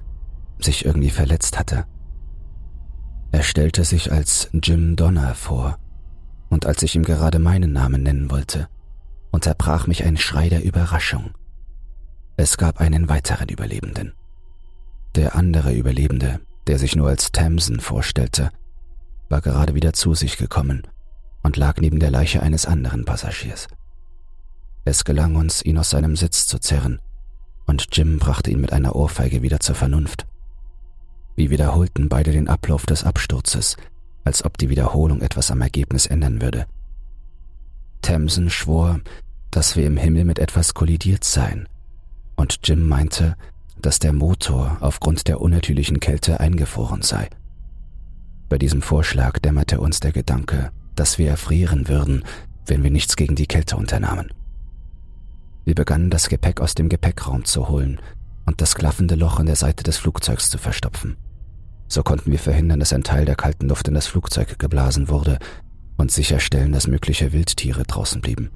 sich 0.59 0.85
irgendwie 0.85 1.09
verletzt 1.09 1.59
hatte. 1.59 1.87
Er 3.33 3.43
stellte 3.43 3.85
sich 3.85 4.13
als 4.13 4.51
Jim 4.53 4.97
Donner 4.97 5.35
vor, 5.35 5.79
und 6.51 6.67
als 6.67 6.83
ich 6.83 6.95
ihm 6.95 7.05
gerade 7.05 7.39
meinen 7.39 7.73
Namen 7.73 8.03
nennen 8.03 8.31
wollte, 8.31 8.69
unterbrach 9.31 9.87
mich 9.87 10.05
ein 10.05 10.19
Schrei 10.19 10.51
der 10.51 10.63
Überraschung. 10.63 11.31
Es 12.41 12.57
gab 12.57 12.81
einen 12.81 13.09
weiteren 13.09 13.49
Überlebenden. 13.49 14.13
Der 15.17 15.35
andere 15.35 15.73
Überlebende, 15.75 16.39
der 16.69 16.79
sich 16.79 16.95
nur 16.95 17.09
als 17.09 17.33
Tamsen 17.33 17.81
vorstellte, 17.81 18.53
war 19.29 19.41
gerade 19.41 19.75
wieder 19.75 19.93
zu 19.93 20.15
sich 20.15 20.37
gekommen 20.37 20.87
und 21.43 21.57
lag 21.57 21.81
neben 21.81 21.99
der 21.99 22.13
Leiche 22.13 22.41
eines 22.41 22.65
anderen 22.65 23.05
Passagiers. 23.05 23.67
Es 24.85 25.05
gelang 25.05 25.35
uns, 25.35 25.65
ihn 25.65 25.79
aus 25.79 25.91
seinem 25.91 26.15
Sitz 26.15 26.47
zu 26.47 26.61
zerren, 26.61 27.01
und 27.67 27.89
Jim 27.91 28.21
brachte 28.21 28.53
ihn 28.53 28.61
mit 28.61 28.73
einer 28.73 28.95
Ohrfeige 28.95 29.43
wieder 29.43 29.59
zur 29.59 29.75
Vernunft. 29.75 30.25
Wir 31.35 31.51
wiederholten 31.51 32.09
beide 32.09 32.31
den 32.31 32.47
Ablauf 32.49 32.87
des 32.87 33.03
Absturzes, 33.03 33.77
als 34.23 34.45
ob 34.45 34.59
die 34.59 34.69
Wiederholung 34.69 35.23
etwas 35.23 35.51
am 35.51 35.61
Ergebnis 35.61 36.07
ändern 36.07 36.41
würde. 36.41 36.67
Tamsen 38.01 38.49
schwor, 38.49 39.01
dass 39.51 39.75
wir 39.75 39.89
im 39.89 39.97
Himmel 39.97 40.25
mit 40.25 40.39
etwas 40.39 40.73
kollidiert 40.75 41.25
seien, 41.25 41.69
und 42.39 42.61
Jim 42.65 42.89
meinte, 42.89 43.37
dass 43.83 43.99
der 43.99 44.13
Motor 44.13 44.79
aufgrund 44.81 45.29
der 45.29 45.41
unnatürlichen 45.41 46.01
Kälte 46.01 46.41
eingefroren 46.41 47.03
sei. 47.03 47.29
Bei 48.49 48.59
diesem 48.59 48.81
Vorschlag 48.81 49.39
dämmerte 49.41 49.81
uns 49.81 50.01
der 50.01 50.13
Gedanke, 50.13 50.71
dass 50.95 51.19
wir 51.19 51.29
erfrieren 51.29 51.89
würden, 51.89 52.25
wenn 52.67 52.83
wir 52.83 52.91
nichts 52.91 53.17
gegen 53.17 53.35
die 53.35 53.47
Kälte 53.47 53.77
unternahmen. 53.77 54.33
Wir 55.65 55.75
begannen 55.75 56.11
das 56.11 56.29
Gepäck 56.29 56.61
aus 56.61 56.75
dem 56.75 56.89
Gepäckraum 56.89 57.45
zu 57.45 57.69
holen 57.69 58.01
und 58.47 58.61
das 58.61 58.75
klaffende 58.75 59.17
Loch 59.17 59.39
in 59.41 59.47
der 59.47 59.57
Seite 59.57 59.83
des 59.83 59.99
Flugzeugs 59.99 60.49
zu 60.49 60.59
verstopfen. 60.59 61.17
So 61.89 62.03
konnten 62.03 62.31
wir 62.31 62.39
verhindern, 62.39 62.81
dass 62.81 62.93
ein 62.93 63.05
Teil 63.05 63.25
der 63.25 63.37
kalten 63.37 63.69
Luft 63.69 63.89
in 63.89 63.95
das 63.95 64.07
Flugzeug 64.07 64.59
geblasen 64.59 65.09
wurde 65.09 65.39
und 65.97 66.13
sicherstellen, 66.13 66.73
dass 66.73 66.87
mögliche 66.87 67.33
Wildtiere 67.33 67.83
draußen 67.83 68.21
blieben. 68.21 68.51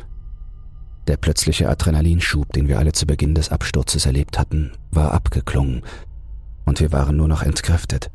Der 1.09 1.17
plötzliche 1.17 1.69
Adrenalinschub, 1.69 2.53
den 2.53 2.69
wir 2.69 2.79
alle 2.79 2.93
zu 2.93 3.07
Beginn 3.07 3.35
des 3.35 3.51
Absturzes 3.51 4.07
erlebt 4.07 4.39
hatten, 4.39 4.73
war 4.91 5.13
abgeklungen 5.13 5.83
und 6.65 6.81
wir 6.81 6.93
waren 6.93 7.17
nur 7.17 7.29
noch 7.29 7.43
entkräftet. 7.43 8.11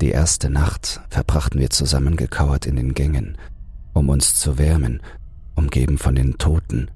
Die 0.00 0.10
erste 0.10 0.50
Nacht 0.50 1.00
verbrachten 1.10 1.60
wir 1.60 1.70
zusammengekauert 1.70 2.66
in 2.66 2.74
den 2.74 2.94
Gängen, 2.94 3.38
um 3.92 4.08
uns 4.08 4.34
zu 4.34 4.58
wärmen, 4.58 5.00
umgeben 5.54 5.98
von 5.98 6.16
den 6.16 6.38
Toten, 6.38 6.90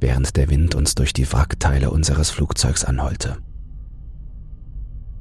während 0.00 0.36
der 0.36 0.48
Wind 0.48 0.74
uns 0.74 0.94
durch 0.94 1.12
die 1.12 1.30
Wrackteile 1.30 1.90
unseres 1.90 2.30
Flugzeugs 2.30 2.84
anheulte. 2.84 3.36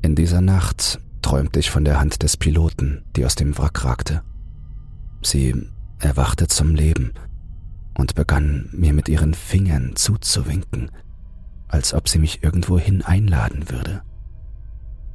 In 0.02 0.16
dieser 0.16 0.40
Nacht 0.40 1.00
träumte 1.22 1.60
ich 1.60 1.72
von 1.72 1.84
der 1.84 2.00
Hand 2.00 2.24
des 2.24 2.38
Piloten, 2.38 3.04
die 3.16 3.26
aus 3.26 3.36
dem 3.36 3.58
Wrack 3.58 3.84
ragte. 3.84 4.22
Sie 5.22 5.56
erwachte 6.00 6.48
zum 6.48 6.76
Leben 6.76 7.14
und 7.98 8.16
begann 8.16 8.70
mir 8.72 8.94
mit 8.94 9.10
ihren 9.10 9.34
Fingern 9.34 9.96
zuzuwinken, 9.96 10.92
als 11.68 11.94
ob 11.94 12.08
sie 12.08 12.20
mich 12.20 12.44
irgendwohin 12.44 13.02
einladen 13.02 13.70
würde. 13.70 14.02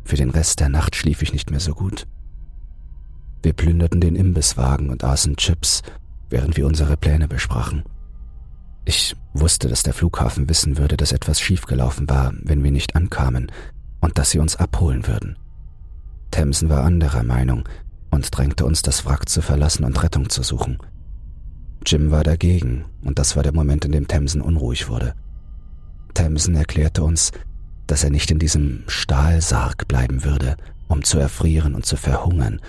Für 0.04 0.16
den 0.16 0.30
Rest 0.30 0.60
der 0.60 0.68
Nacht 0.68 0.96
schlief 0.96 1.22
ich 1.22 1.32
nicht 1.32 1.50
mehr 1.50 1.60
so 1.60 1.75
gut. 1.75 2.06
Wir 3.42 3.52
plünderten 3.52 4.00
den 4.00 4.16
Imbisswagen 4.16 4.90
und 4.90 5.04
aßen 5.04 5.37
Chips, 5.37 5.82
während 6.28 6.56
wir 6.56 6.66
unsere 6.66 6.96
Pläne 6.96 7.28
besprachen. 7.28 7.84
Ich 8.84 9.14
wusste, 9.34 9.68
dass 9.68 9.82
der 9.82 9.94
Flughafen 9.94 10.49
wissen 10.49 10.78
würde, 10.78 10.96
dass 10.96 11.12
etwas 11.12 11.40
schiefgelaufen 11.40 12.08
war, 12.08 12.32
wenn 12.42 12.64
wir 12.64 12.70
nicht 12.70 12.96
ankamen, 12.96 13.52
und 14.00 14.18
dass 14.18 14.30
sie 14.30 14.38
uns 14.38 14.56
abholen 14.56 15.06
würden. 15.06 15.37
Themsen 16.30 16.68
war 16.68 16.84
anderer 16.84 17.22
Meinung 17.22 17.68
und 18.10 18.37
drängte 18.37 18.64
uns, 18.64 18.82
das 18.82 19.04
Wrack 19.04 19.28
zu 19.28 19.42
verlassen 19.42 19.84
und 19.84 20.02
Rettung 20.02 20.28
zu 20.28 20.42
suchen. 20.42 20.78
Jim 21.87 22.10
war 22.10 22.25
dagegen, 22.25 22.84
und 23.02 23.18
das 23.18 23.37
war 23.37 23.42
der 23.42 23.54
Moment, 23.54 23.84
in 23.84 23.92
dem 23.92 24.06
Themsen 24.06 24.42
unruhig 24.42 24.88
wurde. 24.88 25.14
Themsen 26.14 26.54
erklärte 26.54 27.02
uns, 27.02 27.32
dass 27.87 28.04
er 28.04 28.10
nicht 28.10 28.30
in 28.30 28.38
diesem 28.38 28.84
Stahlsarg 28.87 29.88
bleiben 29.88 30.25
würde, 30.25 30.56
um 30.88 31.02
zu 31.02 31.18
erfrieren 31.18 31.75
und 31.75 31.87
zu 31.87 31.96
verhungern, 31.96 32.60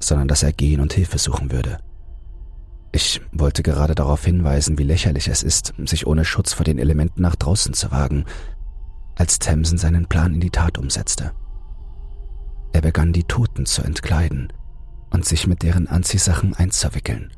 sondern 0.00 0.28
dass 0.28 0.42
er 0.42 0.52
gehen 0.52 0.80
und 0.80 0.92
Hilfe 0.92 1.18
suchen 1.18 1.50
würde. 1.50 1.78
Ich 2.92 3.20
wollte 3.32 3.62
gerade 3.62 3.94
darauf 3.94 4.24
hinweisen, 4.24 4.78
wie 4.78 4.84
lächerlich 4.84 5.26
es 5.26 5.42
ist, 5.42 5.74
sich 5.86 6.06
ohne 6.06 6.24
Schutz 6.24 6.52
vor 6.52 6.64
den 6.64 6.78
Elementen 6.78 7.22
nach 7.22 7.34
draußen 7.34 7.74
zu 7.74 7.90
wagen, 7.90 8.24
als 9.16 9.38
Themsen 9.38 9.78
seinen 9.78 10.06
Plan 10.06 10.34
in 10.34 10.40
die 10.40 10.50
Tat 10.50 10.78
umsetzte. 10.78 11.32
Er 12.72 12.82
begann 12.82 13.12
die 13.12 13.24
Toten 13.24 13.66
zu 13.66 13.82
entkleiden 13.82 14.52
und 15.10 15.24
sich 15.24 15.46
mit 15.46 15.62
deren 15.62 15.88
Anziehsachen 15.88 16.54
einzuwickeln. 16.54 17.32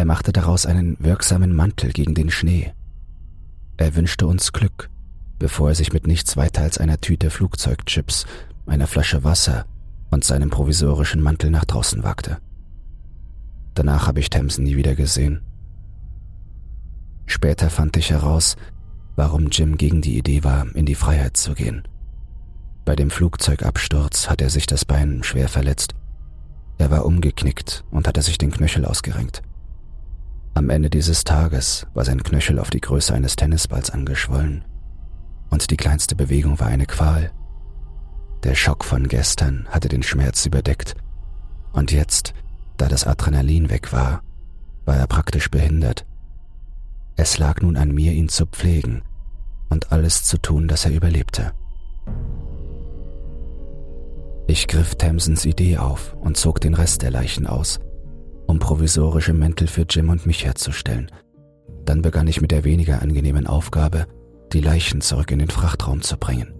Er 0.00 0.06
machte 0.06 0.32
daraus 0.32 0.64
einen 0.64 0.96
wirksamen 0.98 1.54
Mantel 1.54 1.92
gegen 1.92 2.14
den 2.14 2.30
Schnee. 2.30 2.72
Er 3.76 3.94
wünschte 3.96 4.26
uns 4.26 4.54
Glück, 4.54 4.88
bevor 5.38 5.68
er 5.68 5.74
sich 5.74 5.92
mit 5.92 6.06
nichts 6.06 6.38
weiter 6.38 6.62
als 6.62 6.78
einer 6.78 7.02
Tüte 7.02 7.28
Flugzeugchips, 7.28 8.24
einer 8.64 8.86
Flasche 8.86 9.24
Wasser 9.24 9.66
und 10.10 10.24
seinem 10.24 10.48
provisorischen 10.48 11.20
Mantel 11.20 11.50
nach 11.50 11.66
draußen 11.66 12.02
wagte. 12.02 12.38
Danach 13.74 14.06
habe 14.06 14.20
ich 14.20 14.30
Tamsen 14.30 14.64
nie 14.64 14.74
wieder 14.74 14.94
gesehen. 14.94 15.42
Später 17.26 17.68
fand 17.68 17.94
ich 17.98 18.08
heraus, 18.08 18.56
warum 19.16 19.48
Jim 19.48 19.76
gegen 19.76 20.00
die 20.00 20.16
Idee 20.16 20.44
war, 20.44 20.74
in 20.74 20.86
die 20.86 20.94
Freiheit 20.94 21.36
zu 21.36 21.52
gehen. 21.52 21.82
Bei 22.86 22.96
dem 22.96 23.10
Flugzeugabsturz 23.10 24.30
hat 24.30 24.40
er 24.40 24.48
sich 24.48 24.64
das 24.64 24.86
Bein 24.86 25.22
schwer 25.24 25.50
verletzt. 25.50 25.94
Er 26.78 26.90
war 26.90 27.04
umgeknickt 27.04 27.84
und 27.90 28.08
hatte 28.08 28.22
sich 28.22 28.38
den 28.38 28.50
Knöchel 28.50 28.86
ausgerenkt. 28.86 29.42
Am 30.54 30.68
Ende 30.68 30.90
dieses 30.90 31.24
Tages 31.24 31.86
war 31.94 32.04
sein 32.04 32.22
Knöchel 32.22 32.58
auf 32.58 32.70
die 32.70 32.80
Größe 32.80 33.14
eines 33.14 33.36
Tennisballs 33.36 33.90
angeschwollen 33.90 34.64
und 35.48 35.70
die 35.70 35.76
kleinste 35.76 36.16
Bewegung 36.16 36.58
war 36.60 36.66
eine 36.66 36.86
Qual. 36.86 37.30
Der 38.42 38.54
Schock 38.54 38.84
von 38.84 39.08
gestern 39.08 39.66
hatte 39.68 39.88
den 39.88 40.02
Schmerz 40.02 40.44
überdeckt 40.46 40.94
und 41.72 41.92
jetzt, 41.92 42.34
da 42.76 42.88
das 42.88 43.06
Adrenalin 43.06 43.70
weg 43.70 43.92
war, 43.92 44.22
war 44.84 44.96
er 44.96 45.06
praktisch 45.06 45.50
behindert. 45.50 46.06
Es 47.16 47.38
lag 47.38 47.60
nun 47.60 47.76
an 47.76 47.92
mir, 47.92 48.12
ihn 48.12 48.28
zu 48.28 48.46
pflegen 48.46 49.02
und 49.68 49.92
alles 49.92 50.24
zu 50.24 50.38
tun, 50.38 50.68
dass 50.68 50.84
er 50.84 50.92
überlebte. 50.92 51.52
Ich 54.46 54.66
griff 54.66 54.96
Tamsons 54.96 55.44
Idee 55.44 55.78
auf 55.78 56.14
und 56.14 56.36
zog 56.36 56.60
den 56.60 56.74
Rest 56.74 57.02
der 57.02 57.12
Leichen 57.12 57.46
aus 57.46 57.78
um 58.50 58.58
provisorische 58.58 59.32
Mäntel 59.32 59.68
für 59.68 59.86
Jim 59.88 60.08
und 60.08 60.26
mich 60.26 60.44
herzustellen. 60.44 61.10
Dann 61.84 62.02
begann 62.02 62.26
ich 62.26 62.40
mit 62.40 62.50
der 62.50 62.64
weniger 62.64 63.00
angenehmen 63.00 63.46
Aufgabe, 63.46 64.06
die 64.52 64.60
Leichen 64.60 65.00
zurück 65.00 65.30
in 65.30 65.38
den 65.38 65.50
Frachtraum 65.50 66.02
zu 66.02 66.18
bringen. 66.18 66.52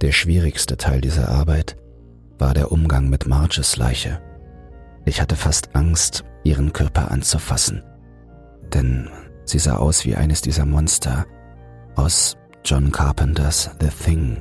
Der 0.00 0.12
schwierigste 0.12 0.78
Teil 0.78 1.02
dieser 1.02 1.28
Arbeit 1.28 1.76
war 2.38 2.54
der 2.54 2.72
Umgang 2.72 3.10
mit 3.10 3.26
Marges 3.26 3.76
Leiche. 3.76 4.20
Ich 5.04 5.20
hatte 5.20 5.36
fast 5.36 5.76
Angst, 5.76 6.24
ihren 6.42 6.72
Körper 6.72 7.10
anzufassen, 7.10 7.82
denn 8.72 9.10
sie 9.44 9.58
sah 9.58 9.76
aus 9.76 10.06
wie 10.06 10.16
eines 10.16 10.40
dieser 10.40 10.64
Monster 10.64 11.26
aus 11.96 12.38
John 12.64 12.90
Carpenters 12.90 13.70
The 13.78 13.88
Thing. 13.88 14.40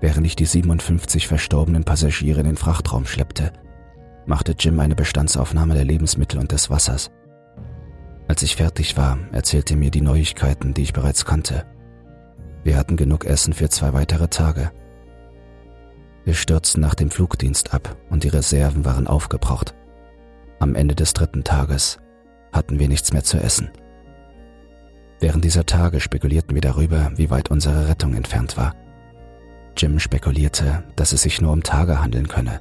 Während 0.00 0.26
ich 0.26 0.36
die 0.36 0.46
57 0.46 1.28
verstorbenen 1.28 1.84
Passagiere 1.84 2.40
in 2.40 2.46
den 2.46 2.56
Frachtraum 2.56 3.04
schleppte, 3.04 3.52
machte 4.30 4.54
Jim 4.56 4.78
eine 4.78 4.94
Bestandsaufnahme 4.94 5.74
der 5.74 5.84
Lebensmittel 5.84 6.38
und 6.38 6.52
des 6.52 6.70
Wassers. 6.70 7.10
Als 8.28 8.44
ich 8.44 8.54
fertig 8.54 8.96
war, 8.96 9.18
erzählte 9.32 9.74
er 9.74 9.78
mir 9.78 9.90
die 9.90 10.02
Neuigkeiten, 10.02 10.72
die 10.72 10.82
ich 10.82 10.92
bereits 10.92 11.24
kannte. 11.24 11.66
Wir 12.62 12.76
hatten 12.76 12.96
genug 12.96 13.24
Essen 13.24 13.52
für 13.52 13.68
zwei 13.70 13.92
weitere 13.92 14.28
Tage. 14.28 14.70
Wir 16.24 16.34
stürzten 16.34 16.80
nach 16.80 16.94
dem 16.94 17.10
Flugdienst 17.10 17.74
ab 17.74 17.96
und 18.08 18.22
die 18.22 18.28
Reserven 18.28 18.84
waren 18.84 19.08
aufgebraucht. 19.08 19.74
Am 20.60 20.76
Ende 20.76 20.94
des 20.94 21.12
dritten 21.12 21.42
Tages 21.42 21.98
hatten 22.52 22.78
wir 22.78 22.86
nichts 22.86 23.12
mehr 23.12 23.24
zu 23.24 23.36
essen. 23.36 23.72
Während 25.18 25.44
dieser 25.44 25.66
Tage 25.66 25.98
spekulierten 25.98 26.54
wir 26.54 26.62
darüber, 26.62 27.10
wie 27.16 27.30
weit 27.30 27.50
unsere 27.50 27.88
Rettung 27.88 28.14
entfernt 28.14 28.56
war. 28.56 28.76
Jim 29.76 29.98
spekulierte, 29.98 30.84
dass 30.94 31.12
es 31.12 31.22
sich 31.22 31.40
nur 31.40 31.52
um 31.52 31.64
Tage 31.64 32.00
handeln 32.00 32.28
könne, 32.28 32.60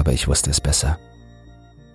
aber 0.00 0.14
ich 0.14 0.26
wusste 0.26 0.48
es 0.50 0.62
besser. 0.62 0.98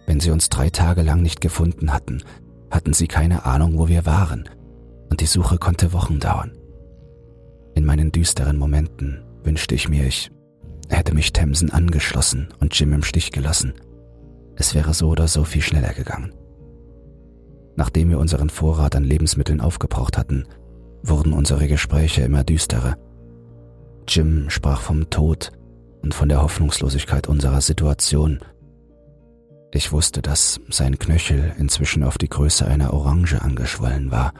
Wenn 0.05 0.19
sie 0.19 0.29
uns 0.29 0.49
drei 0.49 0.69
Tage 0.69 1.01
lang 1.01 1.23
nicht 1.23 1.41
gefunden 1.41 1.91
hatten, 1.91 2.21
hatten 2.69 2.93
sie 2.93 3.07
keine 3.07 3.45
Ahnung, 3.45 3.79
wo 3.79 3.87
wir 3.87 4.05
waren, 4.05 4.47
und 5.09 5.21
die 5.21 5.25
Suche 5.25 5.57
konnte 5.57 5.91
Wochen 5.91 6.19
dauern. 6.19 6.51
In 7.73 7.83
meinen 7.83 8.11
düsteren 8.11 8.57
Momenten 8.57 9.23
wünschte 9.43 9.73
ich 9.73 9.89
mir, 9.89 10.05
ich 10.05 10.29
hätte 10.87 11.15
mich 11.15 11.33
Themsen 11.33 11.71
angeschlossen 11.71 12.49
und 12.59 12.77
Jim 12.79 12.93
im 12.93 13.01
Stich 13.01 13.31
gelassen. 13.31 13.73
Es 14.55 14.75
wäre 14.75 14.93
so 14.93 15.09
oder 15.09 15.27
so 15.27 15.43
viel 15.43 15.63
schneller 15.63 15.93
gegangen. 15.93 16.31
Nachdem 17.75 18.09
wir 18.11 18.19
unseren 18.19 18.51
Vorrat 18.51 18.95
an 18.95 19.03
Lebensmitteln 19.03 19.61
aufgebraucht 19.61 20.17
hatten, 20.17 20.45
wurden 21.01 21.33
unsere 21.33 21.67
Gespräche 21.67 22.21
immer 22.21 22.43
düsterer. 22.43 22.97
Jim 24.07 24.51
sprach 24.51 24.81
vom 24.81 25.09
Tod 25.09 25.51
und 26.05 26.13
von 26.13 26.29
der 26.29 26.43
Hoffnungslosigkeit 26.43 27.27
unserer 27.27 27.61
Situation. 27.61 28.39
Ich 29.71 29.91
wusste, 29.91 30.21
dass 30.21 30.61
sein 30.69 30.99
Knöchel 30.99 31.53
inzwischen 31.57 32.03
auf 32.03 32.19
die 32.19 32.29
Größe 32.29 32.65
einer 32.65 32.93
Orange 32.93 33.41
angeschwollen 33.41 34.11
war 34.11 34.31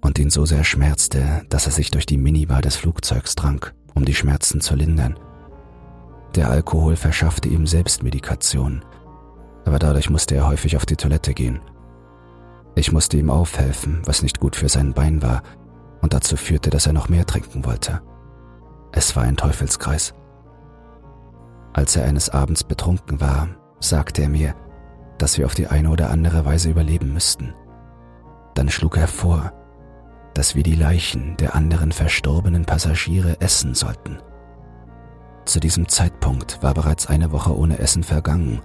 und 0.00 0.18
ihn 0.18 0.30
so 0.30 0.44
sehr 0.44 0.64
schmerzte, 0.64 1.42
dass 1.48 1.66
er 1.66 1.72
sich 1.72 1.92
durch 1.92 2.06
die 2.06 2.18
Minibar 2.18 2.60
des 2.60 2.74
Flugzeugs 2.74 3.36
trank, 3.36 3.72
um 3.94 4.04
die 4.04 4.16
Schmerzen 4.16 4.60
zu 4.60 4.74
lindern. 4.74 5.16
Der 6.34 6.50
Alkohol 6.50 6.96
verschaffte 6.96 7.48
ihm 7.48 7.68
Selbstmedikation, 7.68 8.84
aber 9.64 9.78
dadurch 9.78 10.10
musste 10.10 10.34
er 10.34 10.48
häufig 10.48 10.76
auf 10.76 10.86
die 10.86 10.96
Toilette 10.96 11.34
gehen. 11.34 11.60
Ich 12.74 12.90
musste 12.90 13.16
ihm 13.16 13.30
aufhelfen, 13.30 14.02
was 14.06 14.22
nicht 14.22 14.40
gut 14.40 14.56
für 14.56 14.68
sein 14.68 14.92
Bein 14.92 15.22
war 15.22 15.44
und 16.00 16.14
dazu 16.14 16.36
führte, 16.36 16.70
dass 16.70 16.86
er 16.86 16.94
noch 16.94 17.08
mehr 17.08 17.26
trinken 17.26 17.64
wollte. 17.64 18.02
Es 18.90 19.14
war 19.14 19.22
ein 19.22 19.36
Teufelskreis. 19.36 20.14
Als 21.72 21.96
er 21.96 22.04
eines 22.04 22.28
Abends 22.28 22.64
betrunken 22.64 23.20
war, 23.20 23.48
sagte 23.80 24.22
er 24.22 24.28
mir, 24.28 24.54
dass 25.18 25.38
wir 25.38 25.46
auf 25.46 25.54
die 25.54 25.68
eine 25.68 25.90
oder 25.90 26.10
andere 26.10 26.44
Weise 26.44 26.70
überleben 26.70 27.12
müssten. 27.12 27.54
Dann 28.54 28.68
schlug 28.68 28.96
er 28.96 29.08
vor, 29.08 29.52
dass 30.34 30.54
wir 30.54 30.62
die 30.62 30.74
Leichen 30.74 31.36
der 31.36 31.54
anderen 31.54 31.92
verstorbenen 31.92 32.64
Passagiere 32.64 33.40
essen 33.40 33.74
sollten. 33.74 34.18
Zu 35.44 35.60
diesem 35.60 35.88
Zeitpunkt 35.88 36.62
war 36.62 36.74
bereits 36.74 37.06
eine 37.06 37.32
Woche 37.32 37.56
ohne 37.56 37.78
Essen 37.78 38.04
vergangen 38.04 38.60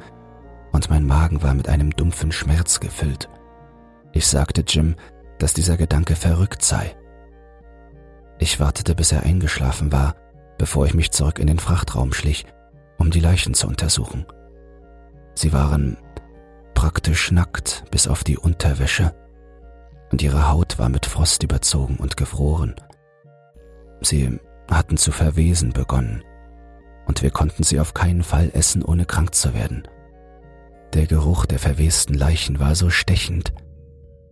und 0.71 0.89
mein 0.89 1.05
Magen 1.05 1.41
war 1.41 1.53
mit 1.53 1.69
einem 1.69 1.91
dumpfen 1.91 2.31
Schmerz 2.31 2.79
gefüllt. 2.79 3.29
Ich 4.11 4.27
sagte 4.27 4.63
Jim, 4.67 4.95
dass 5.39 5.53
dieser 5.53 5.77
Gedanke 5.77 6.15
verrückt 6.15 6.63
sei. 6.63 6.95
Ich 8.39 8.59
wartete, 8.59 8.95
bis 8.95 9.11
er 9.11 9.23
eingeschlafen 9.23 9.91
war, 9.91 10.15
bevor 10.57 10.85
ich 10.85 10.93
mich 10.93 11.11
zurück 11.11 11.39
in 11.39 11.47
den 11.47 11.59
Frachtraum 11.59 12.13
schlich, 12.13 12.45
um 12.97 13.11
die 13.11 13.19
Leichen 13.19 13.53
zu 13.53 13.67
untersuchen. 13.67 14.25
Sie 15.35 15.53
waren 15.53 15.97
praktisch 16.73 17.31
nackt 17.31 17.83
bis 17.91 18.07
auf 18.07 18.23
die 18.23 18.37
Unterwäsche, 18.37 19.13
und 20.11 20.21
ihre 20.21 20.49
Haut 20.49 20.79
war 20.79 20.89
mit 20.89 21.05
Frost 21.05 21.43
überzogen 21.43 21.97
und 21.97 22.15
gefroren. 22.17 22.75
Sie 24.01 24.39
hatten 24.71 24.97
zu 24.97 25.11
verwesen 25.11 25.73
begonnen, 25.73 26.23
und 27.05 27.23
wir 27.23 27.31
konnten 27.31 27.63
sie 27.63 27.79
auf 27.79 27.93
keinen 27.93 28.23
Fall 28.23 28.51
essen, 28.53 28.83
ohne 28.83 29.05
krank 29.05 29.33
zu 29.33 29.53
werden. 29.53 29.87
Der 30.93 31.07
Geruch 31.07 31.45
der 31.45 31.59
verwesten 31.59 32.13
Leichen 32.13 32.59
war 32.59 32.75
so 32.75 32.89
stechend, 32.89 33.53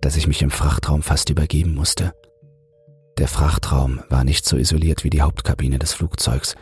dass 0.02 0.16
ich 0.16 0.28
mich 0.28 0.42
im 0.42 0.52
Frachtraum 0.52 1.02
fast 1.02 1.30
übergeben 1.30 1.74
musste. 1.74 2.14
Der 3.18 3.28
Frachtraum 3.28 4.02
war 4.10 4.24
nicht 4.24 4.46
so 4.46 4.58
isoliert 4.58 5.04
wie 5.04 5.10
die 5.10 5.22
Hauptkabine 5.22 5.80
des 5.80 5.94
Flugzeugs, 5.94 6.56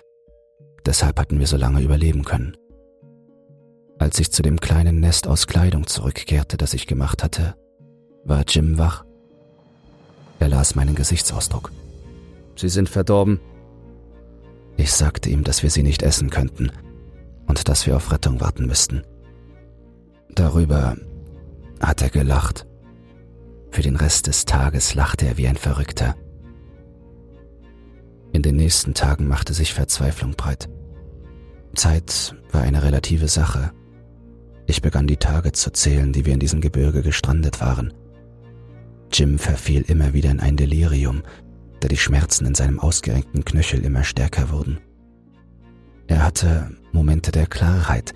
deshalb 0.85 1.19
hatten 1.19 1.39
wir 1.39 1.47
so 1.47 1.57
lange 1.57 1.81
überleben 1.81 2.23
können. 2.23 2.57
Als 3.99 4.19
ich 4.19 4.31
zu 4.31 4.41
dem 4.41 4.59
kleinen 4.59 4.99
Nest 4.99 5.27
aus 5.27 5.47
Kleidung 5.47 5.87
zurückkehrte, 5.87 6.57
das 6.57 6.73
ich 6.73 6.87
gemacht 6.87 7.23
hatte, 7.23 7.55
war 8.25 8.43
Jim 8.47 8.77
wach. 8.77 9.05
Er 10.39 10.49
las 10.49 10.75
meinen 10.75 10.95
Gesichtsausdruck. 10.95 11.71
Sie 12.55 12.69
sind 12.69 12.89
verdorben, 12.89 13.39
ich 14.77 14.91
sagte 14.91 15.29
ihm, 15.29 15.43
dass 15.43 15.63
wir 15.63 15.69
sie 15.69 15.83
nicht 15.83 16.03
essen 16.03 16.29
könnten 16.29 16.71
und 17.47 17.67
dass 17.67 17.85
wir 17.85 17.95
auf 17.95 18.11
Rettung 18.11 18.41
warten 18.41 18.65
müssten. 18.65 19.03
Darüber 20.29 20.97
hat 21.79 22.01
er 22.01 22.09
gelacht. 22.09 22.65
Für 23.71 23.81
den 23.81 23.95
Rest 23.95 24.27
des 24.27 24.45
Tages 24.45 24.95
lachte 24.95 25.27
er 25.27 25.37
wie 25.37 25.47
ein 25.47 25.57
Verrückter. 25.57 26.15
In 28.33 28.41
den 28.41 28.57
nächsten 28.57 28.93
Tagen 28.93 29.27
machte 29.27 29.53
sich 29.53 29.73
Verzweiflung 29.73 30.33
breit. 30.33 30.67
Zeit 31.75 32.35
war 32.51 32.61
eine 32.61 32.83
relative 32.83 33.27
Sache. 33.27 33.71
Ich 34.65 34.81
begann 34.81 35.07
die 35.07 35.17
Tage 35.17 35.51
zu 35.51 35.71
zählen, 35.71 36.11
die 36.11 36.25
wir 36.25 36.33
in 36.33 36.39
diesem 36.39 36.59
Gebirge 36.59 37.03
gestrandet 37.03 37.61
waren. 37.61 37.93
Jim 39.11 39.37
verfiel 39.37 39.83
immer 39.83 40.13
wieder 40.13 40.31
in 40.31 40.39
ein 40.39 40.57
Delirium 40.57 41.23
da 41.83 41.89
die 41.89 41.97
Schmerzen 41.97 42.45
in 42.45 42.55
seinem 42.55 42.79
ausgerenkten 42.79 43.43
Knöchel 43.43 43.83
immer 43.83 44.05
stärker 44.05 44.51
wurden. 44.51 44.79
Er 46.07 46.23
hatte 46.23 46.71
Momente 46.93 47.31
der 47.31 47.45
Klarheit, 47.45 48.13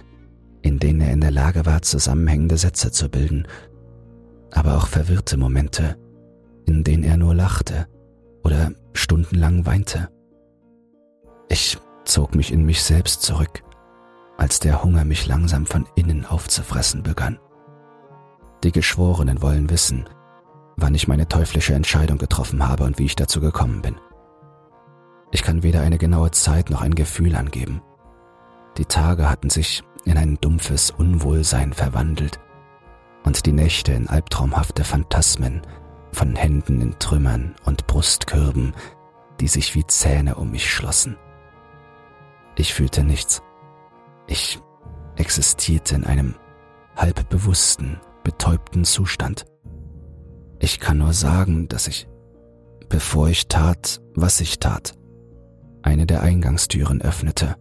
in 0.62 0.80
denen 0.80 1.02
er 1.02 1.12
in 1.12 1.20
der 1.20 1.32
Lage 1.32 1.66
war, 1.66 1.82
zusammenhängende 1.82 2.58
Sätze 2.58 2.92
zu 2.92 3.10
bilden, 3.10 3.46
aber 4.52 4.78
auch 4.78 4.88
verwirrte 4.88 5.36
Momente, 5.36 5.98
in 6.66 6.86
denen 6.86 7.04
er 7.04 7.18
nur 7.18 7.36
lachte 7.36 7.88
oder 8.44 8.72
stundenlang 8.94 9.66
weinte. 9.66 10.10
Ich 11.50 11.78
zog 12.06 12.36
mich 12.36 12.52
in 12.52 12.66
mich 12.66 12.84
selbst 12.84 13.22
zurück, 13.22 13.64
als 14.38 14.60
der 14.60 14.84
Hunger 14.84 15.06
mich 15.06 15.28
langsam 15.28 15.66
von 15.66 15.88
innen 15.96 16.26
aufzufressen 16.26 17.04
begann. 17.04 17.40
Die 18.64 18.72
Geschworenen 18.72 19.42
wollen 19.42 19.70
wissen, 19.70 20.06
wann 20.78 20.96
ich 20.96 21.08
meine 21.08 21.28
teuflische 21.28 21.74
Entscheidung 21.74 22.18
getroffen 22.18 22.68
habe 22.68 22.84
und 22.84 23.00
wie 23.00 23.06
ich 23.06 23.16
dazu 23.16 23.42
gekommen 23.42 23.82
bin. 23.82 23.96
Ich 25.32 25.44
kann 25.44 25.64
weder 25.64 25.82
eine 25.82 25.98
genaue 25.98 26.32
Zeit 26.32 26.70
noch 26.70 26.82
ein 26.82 26.96
Gefühl 26.96 27.36
angeben. 27.36 27.82
Die 28.78 28.86
Tage 28.86 29.30
hatten 29.30 29.50
sich 29.50 29.84
in 30.06 30.18
ein 30.18 30.38
dumpfes 30.40 30.92
Unwohlsein 30.92 31.74
verwandelt 31.74 32.40
und 33.26 33.46
die 33.46 33.52
Nächte 33.52 33.92
in 33.92 34.08
albtraumhafte 34.08 34.84
Phantasmen 34.84 35.62
von 36.18 36.36
Händen 36.36 36.82
in 36.82 36.98
Trümmern 36.98 37.54
und 37.64 37.86
Brustkürben, 37.86 38.74
die 39.40 39.48
sich 39.48 39.76
wie 39.76 39.86
Zähne 39.86 40.34
um 40.34 40.50
mich 40.50 40.68
schlossen. 40.68 41.16
Ich 42.56 42.74
fühlte 42.74 43.04
nichts. 43.04 43.44
Ich 44.26 44.60
existierte 45.16 45.94
in 45.94 46.06
einem 46.06 46.34
halb 46.96 47.30
bewussten, 47.30 48.02
betäubten 48.24 48.84
Zustand. 48.84 49.46
Ich 50.58 50.80
kann 50.80 50.98
nur 50.98 51.14
sagen, 51.14 51.68
dass 51.68 51.88
ich, 51.88 52.08
bevor 52.90 53.30
ich 53.30 53.48
tat, 53.48 54.02
was 54.16 54.42
ich 54.42 54.58
tat, 54.58 54.96
eine 55.84 56.08
der 56.08 56.24
Eingangstüren 56.24 57.00
öffnete 57.00 57.58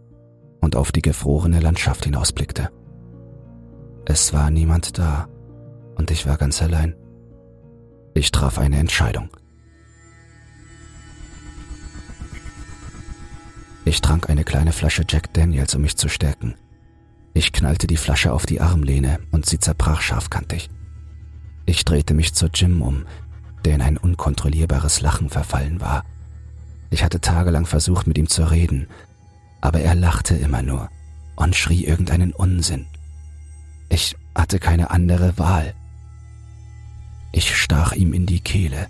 und 0.62 0.76
auf 0.76 0.92
die 0.92 1.02
gefrorene 1.02 1.60
Landschaft 1.60 2.06
hinausblickte. 2.06 2.70
Es 4.06 4.32
war 4.32 4.50
niemand 4.50 4.98
da 4.98 5.28
und 5.96 6.10
ich 6.10 6.26
war 6.26 6.38
ganz 6.38 6.62
allein. 6.62 6.96
Ich 8.16 8.32
traf 8.32 8.56
eine 8.56 8.78
Entscheidung. 8.78 9.28
Ich 13.84 14.00
trank 14.00 14.30
eine 14.30 14.42
kleine 14.42 14.72
Flasche 14.72 15.04
Jack 15.06 15.34
Daniels, 15.34 15.74
um 15.74 15.82
mich 15.82 15.98
zu 15.98 16.08
stärken. 16.08 16.54
Ich 17.34 17.52
knallte 17.52 17.86
die 17.86 17.98
Flasche 17.98 18.32
auf 18.32 18.46
die 18.46 18.62
Armlehne 18.62 19.18
und 19.32 19.44
sie 19.44 19.58
zerbrach 19.58 20.00
scharfkantig. 20.00 20.70
Ich 21.66 21.84
drehte 21.84 22.14
mich 22.14 22.32
zu 22.32 22.46
Jim 22.46 22.80
um, 22.80 23.04
der 23.66 23.74
in 23.74 23.82
ein 23.82 23.98
unkontrollierbares 23.98 25.02
Lachen 25.02 25.28
verfallen 25.28 25.82
war. 25.82 26.02
Ich 26.88 27.04
hatte 27.04 27.20
tagelang 27.20 27.66
versucht, 27.66 28.06
mit 28.06 28.16
ihm 28.16 28.30
zu 28.30 28.50
reden, 28.50 28.86
aber 29.60 29.80
er 29.80 29.94
lachte 29.94 30.34
immer 30.34 30.62
nur 30.62 30.88
und 31.36 31.54
schrie 31.54 31.84
irgendeinen 31.84 32.32
Unsinn. 32.32 32.86
Ich 33.90 34.16
hatte 34.34 34.58
keine 34.58 34.90
andere 34.90 35.36
Wahl. 35.36 35.74
Ich 37.36 37.54
stach 37.54 37.92
ihm 37.92 38.14
in 38.14 38.24
die 38.24 38.40
Kehle 38.40 38.88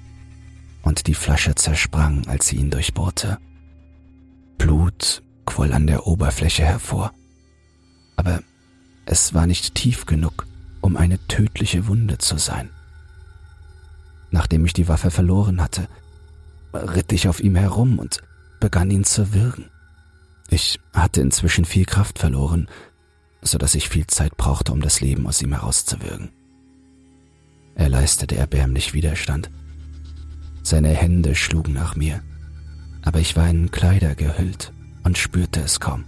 und 0.83 1.09
die 1.09 1.15
Flasche 1.15 1.57
zersprang, 1.57 2.29
als 2.29 2.47
sie 2.47 2.55
ihn 2.55 2.71
durchbohrte. 2.71 3.39
Blut 4.57 5.21
quoll 5.47 5.73
an 5.73 5.89
der 5.89 6.07
Oberfläche 6.07 6.65
hervor, 6.65 7.13
aber 8.15 8.45
es 9.05 9.35
war 9.35 9.49
nicht 9.49 9.75
tief 9.75 10.07
genug, 10.07 10.47
um 10.81 10.97
eine 10.97 11.19
tödliche 11.27 11.89
Wunde 11.89 12.19
zu 12.19 12.39
sein. 12.39 12.71
Nachdem 14.31 14.65
ich 14.65 14.75
die 14.75 14.87
Waffe 14.87 15.11
verloren 15.11 15.61
hatte, 15.61 15.89
ritt 16.73 17.11
ich 17.13 17.27
auf 17.27 17.41
ihm 17.41 17.57
herum 17.57 17.99
und 17.99 18.23
begann 18.61 18.93
ihn 18.93 19.03
zu 19.03 19.35
würgen. 19.35 19.65
Ich 20.51 20.79
hatte 20.93 21.21
inzwischen 21.21 21.65
viel 21.65 21.85
Kraft 21.85 22.21
verloren, 22.21 22.69
so 23.43 23.59
dass 23.59 23.75
ich 23.75 23.89
viel 23.89 24.07
Zeit 24.07 24.37
brauchte, 24.37 24.71
um 24.71 24.81
das 24.81 25.01
Leben 25.01 25.27
aus 25.27 25.43
ihm 25.43 25.53
herauszuwürgen. 25.53 26.31
Er 27.77 27.91
leistete 27.91 28.37
erbärmlich 28.37 28.95
Widerstand. 28.95 29.51
Seine 30.62 30.89
Hände 30.89 31.35
schlugen 31.35 31.75
nach 31.75 31.95
mir, 31.95 32.23
aber 33.03 33.21
ich 33.21 33.37
war 33.37 33.49
in 33.49 33.71
Kleider 33.71 34.15
gehüllt 34.15 34.73
und 35.05 35.17
spürte 35.17 35.61
es 35.61 35.79
kaum. 35.79 36.05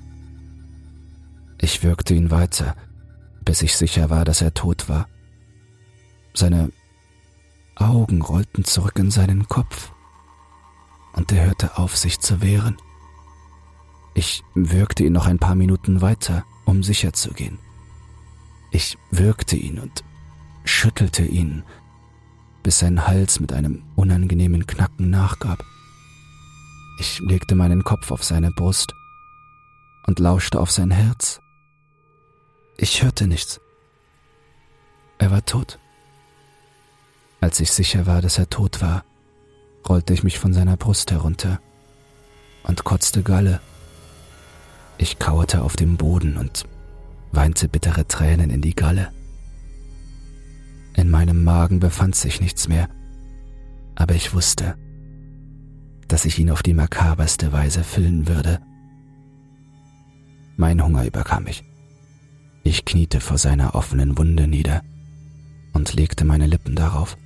Ich 1.61 1.85
würgte 1.85 2.15
ihn 2.15 2.31
weiter, 2.31 2.75
bis 3.45 3.63
ich 3.63 3.77
sicher 3.77 4.11
war, 4.11 4.25
dass 4.25 4.41
er 4.41 4.55
tot 4.55 4.89
war. 4.89 5.09
Seine 6.35 6.73
Augen 7.77 8.23
rollten 8.23 8.65
zurück 8.65 8.99
in 8.99 9.11
seinen 9.11 9.47
Kopf, 9.49 9.93
und 11.13 11.33
er 11.33 11.47
hörte 11.47 11.79
auf, 11.79 11.97
sich 11.97 12.21
zu 12.21 12.41
wehren. 12.41 12.77
Ich 14.15 14.43
würgte 14.55 15.05
ihn 15.05 15.13
noch 15.13 15.27
ein 15.27 15.39
paar 15.39 15.55
Minuten 15.55 16.01
weiter, 16.01 16.45
um 16.65 16.83
sicher 16.83 17.13
zu 17.13 17.33
gehen. 17.33 17.59
Ich 18.71 18.99
würgte 19.11 19.57
ihn 19.57 19.79
und 19.79 20.05
schüttelte 20.69 21.25
ihn, 21.25 21.65
bis 22.63 22.81
sein 22.81 23.07
Hals 23.07 23.41
mit 23.41 23.53
einem 23.53 23.83
unangenehmen 23.97 24.67
Knacken 24.67 25.11
nachgab. 25.11 25.65
Ich 27.01 27.21
legte 27.21 27.55
meinen 27.55 27.85
Kopf 27.85 28.11
auf 28.11 28.23
seine 28.23 28.51
Brust 28.51 28.95
und 30.07 30.19
lauschte 30.19 30.61
auf 30.61 30.71
sein 30.71 30.91
Herz. 30.91 31.41
Ich 32.77 33.03
hörte 33.03 33.27
nichts. 33.27 33.61
Er 35.19 35.31
war 35.31 35.45
tot. 35.45 35.79
Als 37.41 37.61
ich 37.61 37.73
sicher 37.73 38.07
war, 38.07 38.21
dass 38.21 38.39
er 38.39 38.51
tot 38.51 38.83
war, 38.83 39.05
rollte 39.89 40.13
ich 40.13 40.23
mich 40.23 40.39
von 40.39 40.53
seiner 40.53 40.77
Brust 40.77 41.11
herunter 41.11 41.61
und 42.65 42.85
kotzte 42.85 43.23
Galle. 43.23 43.61
Ich 44.99 45.19
kauerte 45.19 45.63
auf 45.63 45.77
dem 45.77 45.97
Boden 45.97 46.37
und 46.37 46.65
weinte 47.33 47.69
bittere 47.69 48.07
Tränen 48.07 48.51
in 48.51 48.61
die 48.61 48.75
Galle. 48.75 49.13
In 50.99 51.11
meinem 51.11 51.45
Magen 51.45 51.79
befand 51.79 52.17
sich 52.17 52.41
nichts 52.41 52.67
mehr, 52.67 52.89
aber 53.95 54.17
ich 54.17 54.35
wusste, 54.35 54.75
dass 56.09 56.25
ich 56.25 56.41
ihn 56.41 56.51
auf 56.51 56.65
die 56.65 56.75
makaberste 56.75 57.53
Weise 57.53 57.85
füllen 57.85 58.27
würde. 58.27 58.59
Mein 60.57 60.83
Hunger 60.83 61.07
überkam 61.07 61.45
mich. 61.45 61.63
Ich 62.65 62.85
kniete 62.85 63.21
vor 63.21 63.39
seiner 63.39 63.77
offenen 63.77 64.19
Wunde 64.19 64.49
nieder 64.49 64.83
und 65.73 65.95
legte 65.95 66.25
meine 66.25 66.49
Lippen 66.49 66.75
darauf. 66.75 67.17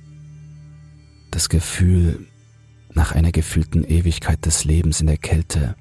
Das 1.31 1.49
Gefühl, 1.49 2.27
nach 2.93 3.13
einer 3.13 3.31
gefühlten 3.31 3.83
Ewigkeit 3.83 4.45
des 4.45 4.65
Lebens 4.65 5.01
in 5.01 5.07
der 5.07 5.17
Kälte, 5.17 5.75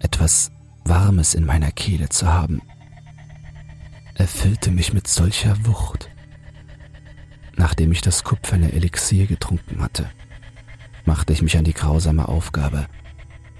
etwas 0.00 0.52
Warmes 0.84 1.32
in 1.32 1.46
meiner 1.46 1.72
Kehle 1.72 2.10
zu 2.10 2.26
haben, 2.26 2.60
erfüllte 4.16 4.70
mich 4.70 4.92
mit 4.92 5.08
solcher 5.08 5.56
Wucht. 5.64 6.11
Nachdem 7.56 7.92
ich 7.92 8.00
das 8.00 8.24
kupferne 8.24 8.72
Elixier 8.72 9.26
getrunken 9.26 9.82
hatte, 9.82 10.10
machte 11.04 11.32
ich 11.32 11.42
mich 11.42 11.56
an 11.58 11.64
die 11.64 11.74
grausame 11.74 12.28
Aufgabe, 12.28 12.86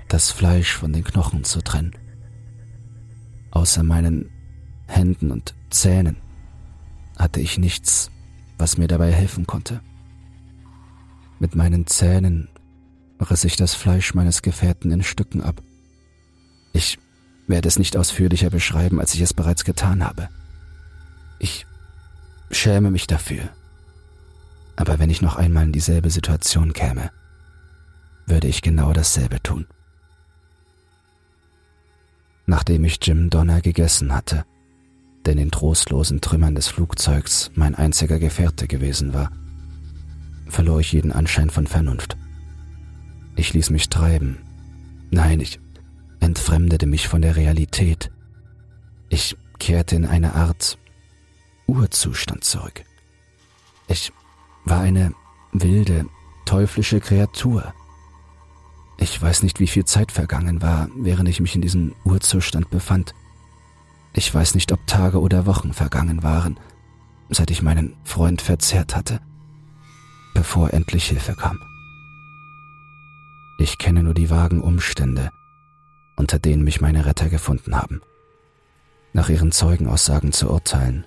das 0.08 0.30
Fleisch 0.30 0.74
von 0.74 0.92
den 0.92 1.04
Knochen 1.04 1.44
zu 1.44 1.62
trennen. 1.62 1.94
Außer 3.50 3.82
meinen 3.82 4.30
Händen 4.86 5.30
und 5.30 5.54
Zähnen 5.70 6.16
hatte 7.18 7.40
ich 7.40 7.58
nichts, 7.58 8.10
was 8.58 8.78
mir 8.78 8.88
dabei 8.88 9.12
helfen 9.12 9.46
konnte. 9.46 9.80
Mit 11.38 11.54
meinen 11.54 11.86
Zähnen 11.86 12.48
riss 13.20 13.44
ich 13.44 13.56
das 13.56 13.74
Fleisch 13.74 14.14
meines 14.14 14.42
Gefährten 14.42 14.90
in 14.90 15.02
Stücken 15.02 15.42
ab. 15.42 15.62
Ich 16.72 16.98
werde 17.46 17.68
es 17.68 17.78
nicht 17.78 17.96
ausführlicher 17.96 18.50
beschreiben, 18.50 19.00
als 19.00 19.14
ich 19.14 19.20
es 19.20 19.34
bereits 19.34 19.64
getan 19.64 20.04
habe. 20.04 20.28
Ich 21.38 21.66
schäme 22.50 22.90
mich 22.90 23.06
dafür. 23.06 23.50
Aber 24.76 24.98
wenn 24.98 25.10
ich 25.10 25.22
noch 25.22 25.36
einmal 25.36 25.64
in 25.64 25.72
dieselbe 25.72 26.10
Situation 26.10 26.72
käme, 26.72 27.10
würde 28.26 28.48
ich 28.48 28.62
genau 28.62 28.92
dasselbe 28.92 29.42
tun. 29.42 29.66
Nachdem 32.46 32.84
ich 32.84 32.98
Jim 33.02 33.30
Donner 33.30 33.60
gegessen 33.60 34.12
hatte, 34.12 34.44
der 35.24 35.32
in 35.32 35.38
den 35.38 35.50
trostlosen 35.50 36.20
Trümmern 36.20 36.54
des 36.54 36.68
Flugzeugs 36.68 37.50
mein 37.54 37.74
einziger 37.74 38.18
Gefährte 38.18 38.66
gewesen 38.66 39.14
war, 39.14 39.30
verlor 40.48 40.80
ich 40.80 40.92
jeden 40.92 41.12
Anschein 41.12 41.50
von 41.50 41.66
Vernunft. 41.66 42.16
Ich 43.36 43.54
ließ 43.54 43.70
mich 43.70 43.88
treiben. 43.88 44.38
Nein, 45.10 45.40
ich 45.40 45.60
entfremdete 46.20 46.86
mich 46.86 47.08
von 47.08 47.22
der 47.22 47.36
Realität. 47.36 48.10
Ich 49.08 49.36
kehrte 49.58 49.96
in 49.96 50.04
eine 50.04 50.34
Art 50.34 50.78
Urzustand 51.66 52.44
zurück. 52.44 52.84
Ich 53.88 54.12
war 54.64 54.80
eine 54.80 55.14
wilde, 55.52 56.06
teuflische 56.44 57.00
Kreatur. 57.00 57.74
Ich 58.98 59.20
weiß 59.20 59.42
nicht, 59.42 59.58
wie 59.60 59.66
viel 59.66 59.84
Zeit 59.84 60.12
vergangen 60.12 60.62
war, 60.62 60.88
während 60.96 61.28
ich 61.28 61.40
mich 61.40 61.54
in 61.54 61.62
diesem 61.62 61.94
Urzustand 62.04 62.70
befand. 62.70 63.14
Ich 64.12 64.32
weiß 64.32 64.54
nicht, 64.54 64.72
ob 64.72 64.86
Tage 64.86 65.20
oder 65.20 65.46
Wochen 65.46 65.72
vergangen 65.72 66.22
waren, 66.22 66.58
seit 67.30 67.50
ich 67.50 67.62
meinen 67.62 67.96
Freund 68.04 68.42
verzehrt 68.42 68.94
hatte, 68.94 69.20
bevor 70.34 70.72
endlich 70.72 71.06
Hilfe 71.06 71.34
kam. 71.34 71.58
Ich 73.58 73.78
kenne 73.78 74.02
nur 74.02 74.14
die 74.14 74.30
vagen 74.30 74.60
Umstände, 74.60 75.30
unter 76.16 76.38
denen 76.38 76.64
mich 76.64 76.80
meine 76.80 77.06
Retter 77.06 77.28
gefunden 77.28 77.74
haben. 77.74 78.02
Nach 79.12 79.28
ihren 79.28 79.52
Zeugenaussagen 79.52 80.32
zu 80.32 80.50
urteilen, 80.50 81.06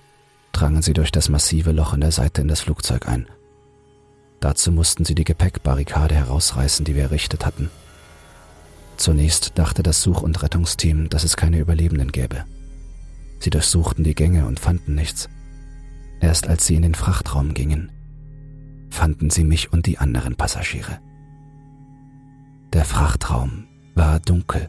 drangen 0.52 0.82
sie 0.82 0.92
durch 0.92 1.12
das 1.12 1.28
massive 1.28 1.72
Loch 1.72 1.92
in 1.92 2.00
der 2.00 2.12
Seite 2.12 2.40
in 2.40 2.48
das 2.48 2.60
Flugzeug 2.60 3.08
ein. 3.08 3.28
Dazu 4.40 4.70
mussten 4.70 5.04
sie 5.04 5.14
die 5.14 5.24
Gepäckbarrikade 5.24 6.14
herausreißen, 6.14 6.84
die 6.84 6.94
wir 6.94 7.04
errichtet 7.04 7.46
hatten. 7.46 7.70
Zunächst 8.96 9.58
dachte 9.58 9.82
das 9.82 10.02
Such- 10.02 10.22
und 10.22 10.42
Rettungsteam, 10.42 11.08
dass 11.08 11.24
es 11.24 11.36
keine 11.36 11.58
Überlebenden 11.58 12.12
gäbe. 12.12 12.44
Sie 13.40 13.50
durchsuchten 13.50 14.04
die 14.04 14.14
Gänge 14.14 14.46
und 14.46 14.60
fanden 14.60 14.94
nichts. 14.94 15.28
Erst 16.20 16.48
als 16.48 16.66
sie 16.66 16.76
in 16.76 16.82
den 16.82 16.94
Frachtraum 16.94 17.52
gingen, 17.54 17.92
fanden 18.90 19.30
sie 19.30 19.44
mich 19.44 19.72
und 19.72 19.86
die 19.86 19.98
anderen 19.98 20.36
Passagiere. 20.36 20.98
Der 22.72 22.84
Frachtraum 22.84 23.66
war 23.94 24.20
dunkel. 24.20 24.68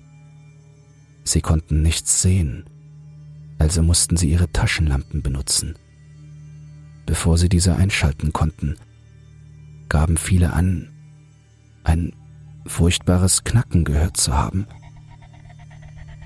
Sie 1.24 1.42
konnten 1.42 1.82
nichts 1.82 2.22
sehen, 2.22 2.66
also 3.60 3.82
mussten 3.82 4.18
sie 4.18 4.30
ihre 4.30 4.52
Taschenlampen 4.52 5.22
benutzen. 5.22 5.76
Bevor 7.06 7.38
sie 7.38 7.50
diese 7.50 7.76
einschalten 7.76 8.34
konnten, 8.34 8.76
gaben 9.90 10.18
viele 10.18 10.54
an, 10.54 10.90
ein 11.84 12.14
furchtbares 12.66 13.44
Knacken 13.44 13.86
gehört 13.86 14.18
zu 14.18 14.34
haben. 14.34 14.68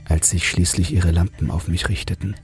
Als 0.05 0.29
sich 0.29 0.47
schließlich 0.49 0.93
ihre 0.93 1.11
Lampen 1.11 1.51
auf 1.51 1.67
mich 1.67 1.87
richteten, 1.87 2.35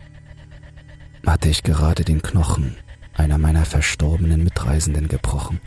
hatte 1.25 1.49
ich 1.49 1.63
gerade 1.63 2.05
den 2.05 2.21
Knochen 2.21 2.75
einer 3.13 3.37
meiner 3.37 3.65
verstorbenen 3.65 4.43
Mitreisenden 4.43 5.07
gebrochen. 5.07 5.59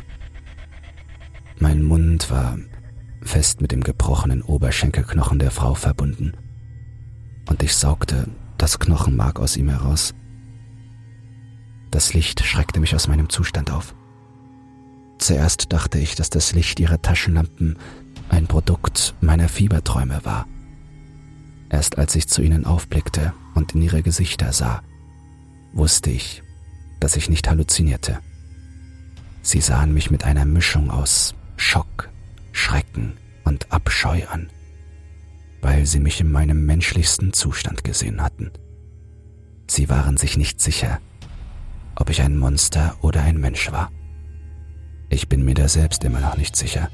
Mein 1.59 1.83
Mund 1.83 2.31
war 2.31 2.59
fest 3.23 3.61
mit 3.61 3.73
dem 3.73 3.83
gebrochenen 3.83 4.43
Oberschenkelknochen 4.43 5.39
der 5.39 5.51
Frau 5.51 5.75
verbunden, 5.75 6.33
und 7.49 7.63
ich 7.63 7.75
saugte 7.75 8.29
das 8.57 8.79
Knochenmark 8.79 9.41
aus 9.41 9.57
ihm 9.57 9.69
heraus. 9.69 10.15
Das 11.91 12.15
Licht 12.15 12.43
schreckte 12.45 12.81
mich 12.81 12.95
aus 12.95 13.09
meinem 13.09 13.29
Zustand 13.29 13.71
auf. 13.71 13.95
Zuerst 15.21 15.71
dachte 15.73 15.99
ich, 15.99 16.15
dass 16.15 16.31
das 16.31 16.55
Licht 16.55 16.81
ihrer 16.81 17.03
Taschenlampen 17.03 17.79
ein 18.31 18.47
Produkt 18.47 19.15
meiner 19.21 19.49
Fieberträume 19.49 20.21
war. 20.25 20.49
Erst 21.69 21.99
als 21.99 22.17
ich 22.17 22.27
zu 22.27 22.43
ihnen 22.43 22.65
aufblickte 22.65 23.35
und 23.55 23.75
in 23.75 23.83
ihre 23.83 24.03
Gesichter 24.03 24.53
sah, 24.55 24.83
wusste 25.75 26.11
ich, 26.11 26.43
dass 27.01 27.17
ich 27.17 27.29
nicht 27.29 27.49
halluzinierte. 27.49 28.19
Sie 29.43 29.61
sahen 29.61 29.93
mich 29.93 30.11
mit 30.11 30.25
einer 30.25 30.47
Mischung 30.47 30.91
aus 30.91 31.35
Schock, 31.57 32.09
Schrecken 32.53 33.19
und 33.45 33.71
Abscheu 33.71 34.27
an, 34.27 34.49
weil 35.61 35.85
sie 35.85 36.01
mich 36.01 36.21
in 36.23 36.33
meinem 36.33 36.65
menschlichsten 36.65 37.35
Zustand 37.35 37.85
gesehen 37.85 38.23
hatten. 38.23 38.53
Sie 39.67 39.91
waren 39.91 40.17
sich 40.17 40.39
nicht 40.39 40.63
sicher, 40.63 40.99
ob 41.95 42.09
ich 42.09 42.23
ein 42.23 42.39
Monster 42.39 42.97
oder 43.03 43.23
ein 43.23 43.39
Mensch 43.39 43.71
war. 43.71 43.91
Ich 45.11 45.29
bin 45.29 45.45
mir 45.45 45.55
da 45.55 45.69
selbst 45.69 46.05
immer 46.05 46.21
noch 46.21 46.37
nicht 46.37 46.57
sicher. 46.57 46.89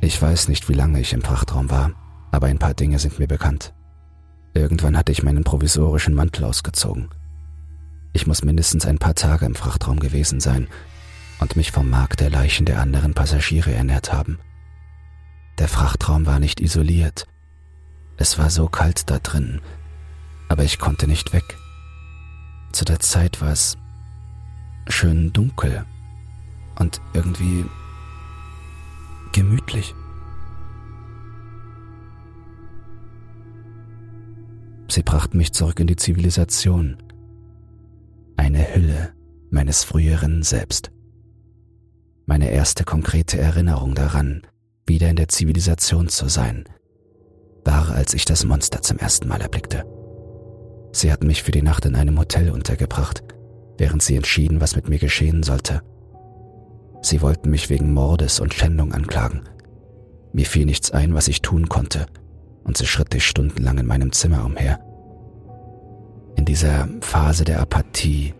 Ich 0.00 0.20
weiß 0.20 0.48
nicht, 0.48 0.68
wie 0.68 0.74
lange 0.74 1.00
ich 1.00 1.12
im 1.12 1.22
Frachtraum 1.22 1.70
war, 1.70 1.92
aber 2.32 2.48
ein 2.48 2.58
paar 2.58 2.74
Dinge 2.74 2.98
sind 2.98 3.18
mir 3.18 3.28
bekannt. 3.28 3.74
Irgendwann 4.54 4.96
hatte 4.96 5.12
ich 5.12 5.22
meinen 5.22 5.44
provisorischen 5.44 6.14
Mantel 6.14 6.44
ausgezogen. 6.44 7.10
Ich 8.14 8.26
muss 8.26 8.42
mindestens 8.42 8.86
ein 8.86 8.98
paar 8.98 9.14
Tage 9.14 9.44
im 9.44 9.54
Frachtraum 9.54 10.00
gewesen 10.00 10.40
sein, 10.40 10.68
und 11.40 11.56
mich 11.56 11.72
vom 11.72 11.90
Mark 11.90 12.16
der 12.16 12.30
Leichen 12.30 12.64
der 12.64 12.80
anderen 12.80 13.12
Passagiere 13.12 13.72
ernährt 13.72 14.12
haben. 14.12 14.38
Der 15.58 15.68
Frachtraum 15.68 16.26
war 16.26 16.38
nicht 16.38 16.60
isoliert. 16.60 17.26
Es 18.16 18.38
war 18.38 18.50
so 18.50 18.68
kalt 18.68 19.10
da 19.10 19.18
drin, 19.18 19.60
aber 20.48 20.62
ich 20.64 20.78
konnte 20.78 21.06
nicht 21.06 21.32
weg. 21.32 21.58
Zu 22.72 22.84
der 22.84 23.00
Zeit 23.00 23.40
war 23.40 23.50
es 23.50 23.76
schön 24.88 25.32
dunkel 25.32 25.84
und 26.78 27.00
irgendwie 27.12 27.64
gemütlich. 29.32 29.94
Sie 34.88 35.02
brachten 35.02 35.38
mich 35.38 35.52
zurück 35.52 35.80
in 35.80 35.86
die 35.86 35.96
Zivilisation. 35.96 36.96
Eine 38.36 38.74
Hülle 38.74 39.12
meines 39.50 39.82
früheren 39.84 40.42
Selbst. 40.42 40.90
Meine 42.26 42.50
erste 42.50 42.84
konkrete 42.84 43.38
Erinnerung 43.38 43.94
daran, 43.94 44.42
wieder 44.86 45.08
in 45.10 45.16
der 45.16 45.28
Zivilisation 45.28 46.08
zu 46.08 46.28
sein, 46.28 46.64
war, 47.64 47.90
als 47.90 48.14
ich 48.14 48.24
das 48.24 48.44
Monster 48.44 48.82
zum 48.82 48.98
ersten 48.98 49.28
Mal 49.28 49.40
erblickte. 49.40 49.84
Sie 50.92 51.12
hatten 51.12 51.26
mich 51.26 51.42
für 51.42 51.50
die 51.50 51.62
Nacht 51.62 51.86
in 51.86 51.96
einem 51.96 52.18
Hotel 52.18 52.50
untergebracht, 52.50 53.24
während 53.78 54.02
sie 54.02 54.16
entschieden, 54.16 54.60
was 54.60 54.76
mit 54.76 54.88
mir 54.88 54.98
geschehen 54.98 55.42
sollte. 55.42 55.82
Sie 57.04 57.20
wollten 57.20 57.50
mich 57.50 57.68
wegen 57.68 57.92
Mordes 57.92 58.40
und 58.40 58.54
Schändung 58.54 58.94
anklagen. 58.94 59.42
Mir 60.32 60.46
fiel 60.46 60.64
nichts 60.64 60.90
ein, 60.90 61.12
was 61.12 61.28
ich 61.28 61.42
tun 61.42 61.68
konnte, 61.68 62.06
und 62.64 62.78
so 62.78 62.86
schritt 62.86 63.14
ich 63.14 63.26
stundenlang 63.26 63.76
in 63.76 63.84
meinem 63.84 64.10
Zimmer 64.10 64.42
umher. 64.42 64.80
In 66.36 66.46
dieser 66.46 66.88
Phase 67.02 67.44
der 67.44 67.60
Apathie 67.60 68.32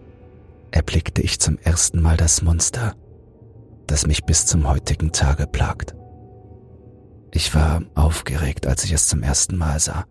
erblickte 0.71 1.21
ich 1.21 1.41
zum 1.41 1.59
ersten 1.59 2.01
Mal 2.01 2.17
das 2.17 2.41
Monster, 2.41 2.95
das 3.87 4.07
mich 4.07 4.25
bis 4.25 4.47
zum 4.47 4.67
heutigen 4.67 5.13
Tage 5.13 5.47
plagt. 5.47 5.95
Ich 7.33 7.55
war 7.55 7.83
aufgeregt, 7.95 8.67
als 8.67 8.83
ich 8.85 8.93
es 8.93 9.09
zum 9.09 9.23
ersten 9.23 9.59
Mal 9.59 9.79
sah. 9.79 10.07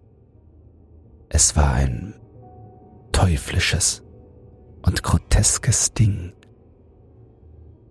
Es 1.30 1.56
war 1.56 1.74
ein 1.74 2.14
teuflisches 3.12 4.04
und 4.84 5.02
groteskes 5.02 5.94
Ding. 5.94 6.34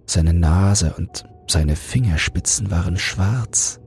Seine 0.06 0.34
Nase 0.34 0.94
und 0.96 1.24
seine 1.48 1.76
Fingerspitzen 1.76 2.70
waren 2.70 2.96
schwarz 2.96 3.80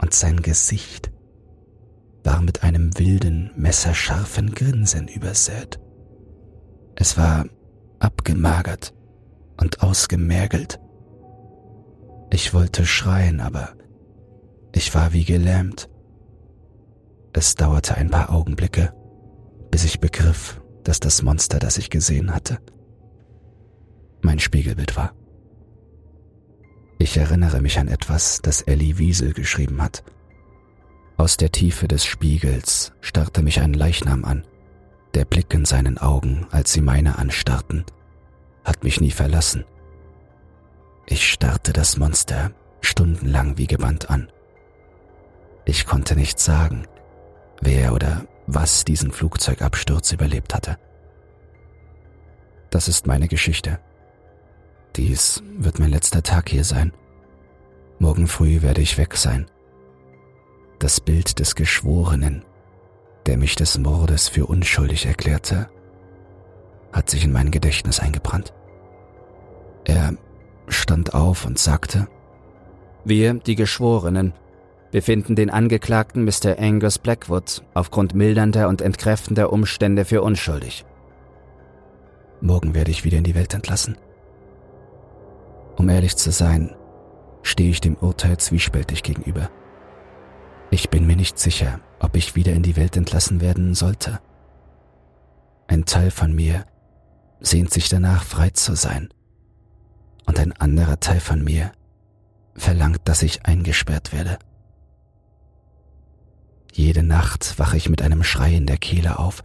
und 0.00 0.14
sein 0.14 0.42
Gesicht 0.42 1.10
war 2.24 2.42
mit 2.42 2.62
einem 2.62 2.98
wilden, 2.98 3.52
messerscharfen 3.56 4.54
Grinsen 4.54 5.08
übersät. 5.08 5.80
Es 6.94 7.16
war 7.16 7.46
abgemagert 8.00 8.92
und 9.60 9.82
ausgemergelt. 9.82 10.78
Ich 12.30 12.52
wollte 12.52 12.84
schreien, 12.84 13.40
aber 13.40 13.70
ich 14.74 14.94
war 14.94 15.12
wie 15.12 15.24
gelähmt. 15.24 15.88
Es 17.32 17.54
dauerte 17.54 17.94
ein 17.94 18.10
paar 18.10 18.30
Augenblicke, 18.30 18.92
bis 19.70 19.84
ich 19.84 20.00
begriff, 20.00 20.60
dass 20.84 21.00
das 21.00 21.22
Monster, 21.22 21.58
das 21.58 21.78
ich 21.78 21.88
gesehen 21.88 22.34
hatte, 22.34 22.58
mein 24.28 24.40
Spiegelbild 24.40 24.94
war. 24.94 25.14
Ich 26.98 27.16
erinnere 27.16 27.62
mich 27.62 27.78
an 27.78 27.88
etwas, 27.88 28.40
das 28.42 28.60
Ellie 28.60 28.98
Wiesel 28.98 29.32
geschrieben 29.32 29.80
hat. 29.80 30.04
Aus 31.16 31.38
der 31.38 31.50
Tiefe 31.50 31.88
des 31.88 32.04
Spiegels 32.04 32.92
starrte 33.00 33.42
mich 33.42 33.62
ein 33.62 33.72
Leichnam 33.72 34.26
an. 34.26 34.46
Der 35.14 35.24
Blick 35.24 35.54
in 35.54 35.64
seinen 35.64 35.96
Augen, 35.96 36.46
als 36.50 36.74
sie 36.74 36.82
meine 36.82 37.16
anstarrten, 37.16 37.86
hat 38.64 38.84
mich 38.84 39.00
nie 39.00 39.12
verlassen. 39.12 39.64
Ich 41.06 41.26
starrte 41.26 41.72
das 41.72 41.96
Monster 41.96 42.50
stundenlang 42.82 43.56
wie 43.56 43.66
gebannt 43.66 44.10
an. 44.10 44.30
Ich 45.64 45.86
konnte 45.86 46.16
nicht 46.16 46.38
sagen, 46.38 46.86
wer 47.62 47.94
oder 47.94 48.26
was 48.46 48.84
diesen 48.84 49.10
Flugzeugabsturz 49.10 50.12
überlebt 50.12 50.54
hatte. 50.54 50.76
Das 52.68 52.88
ist 52.88 53.06
meine 53.06 53.28
Geschichte. 53.28 53.80
Dies 54.96 55.42
wird 55.56 55.78
mein 55.78 55.90
letzter 55.90 56.22
Tag 56.22 56.48
hier 56.48 56.64
sein. 56.64 56.92
Morgen 57.98 58.26
früh 58.26 58.62
werde 58.62 58.80
ich 58.80 58.98
weg 58.98 59.16
sein 59.16 59.46
das 60.78 61.00
Bild 61.00 61.38
des 61.40 61.54
Geschworenen, 61.54 62.44
der 63.26 63.36
mich 63.36 63.56
des 63.56 63.78
Mordes 63.78 64.28
für 64.28 64.46
unschuldig 64.46 65.06
erklärte, 65.06 65.68
hat 66.92 67.10
sich 67.10 67.24
in 67.24 67.32
mein 67.32 67.50
Gedächtnis 67.50 68.00
eingebrannt. 68.00 68.52
Er 69.84 70.14
stand 70.68 71.14
auf 71.14 71.44
und 71.44 71.58
sagte, 71.58 72.08
Wir, 73.04 73.34
die 73.34 73.54
Geschworenen, 73.54 74.34
befinden 74.90 75.34
den 75.36 75.50
Angeklagten 75.50 76.24
Mr. 76.24 76.58
Angus 76.58 76.98
Blackwood 76.98 77.62
aufgrund 77.74 78.14
mildernder 78.14 78.68
und 78.68 78.80
entkräftender 78.80 79.52
Umstände 79.52 80.04
für 80.04 80.22
unschuldig. 80.22 80.84
Morgen 82.40 82.74
werde 82.74 82.90
ich 82.90 83.04
wieder 83.04 83.18
in 83.18 83.24
die 83.24 83.34
Welt 83.34 83.52
entlassen. 83.52 83.96
Um 85.78 85.88
ehrlich 85.88 86.16
zu 86.16 86.32
sein, 86.32 86.74
stehe 87.42 87.70
ich 87.70 87.80
dem 87.80 87.94
Urteil 87.94 88.36
zwiespältig 88.36 89.04
gegenüber. 89.04 89.48
Ich 90.72 90.90
bin 90.90 91.06
mir 91.06 91.14
nicht 91.14 91.38
sicher, 91.38 91.78
ob 92.00 92.16
ich 92.16 92.34
wieder 92.34 92.52
in 92.52 92.64
die 92.64 92.76
Welt 92.76 92.96
entlassen 92.96 93.40
werden 93.40 93.74
sollte. 93.74 94.18
Ein 95.68 95.84
Teil 95.84 96.10
von 96.10 96.34
mir 96.34 96.66
sehnt 97.38 97.72
sich 97.72 97.88
danach, 97.88 98.24
frei 98.24 98.50
zu 98.50 98.74
sein. 98.74 99.08
Und 100.26 100.40
ein 100.40 100.52
anderer 100.52 100.98
Teil 100.98 101.20
von 101.20 101.44
mir 101.44 101.70
verlangt, 102.56 103.02
dass 103.04 103.22
ich 103.22 103.46
eingesperrt 103.46 104.12
werde. 104.12 104.38
Jede 106.72 107.04
Nacht 107.04 107.56
wache 107.60 107.76
ich 107.76 107.88
mit 107.88 108.02
einem 108.02 108.24
Schrei 108.24 108.52
in 108.52 108.66
der 108.66 108.78
Kehle 108.78 109.20
auf, 109.20 109.42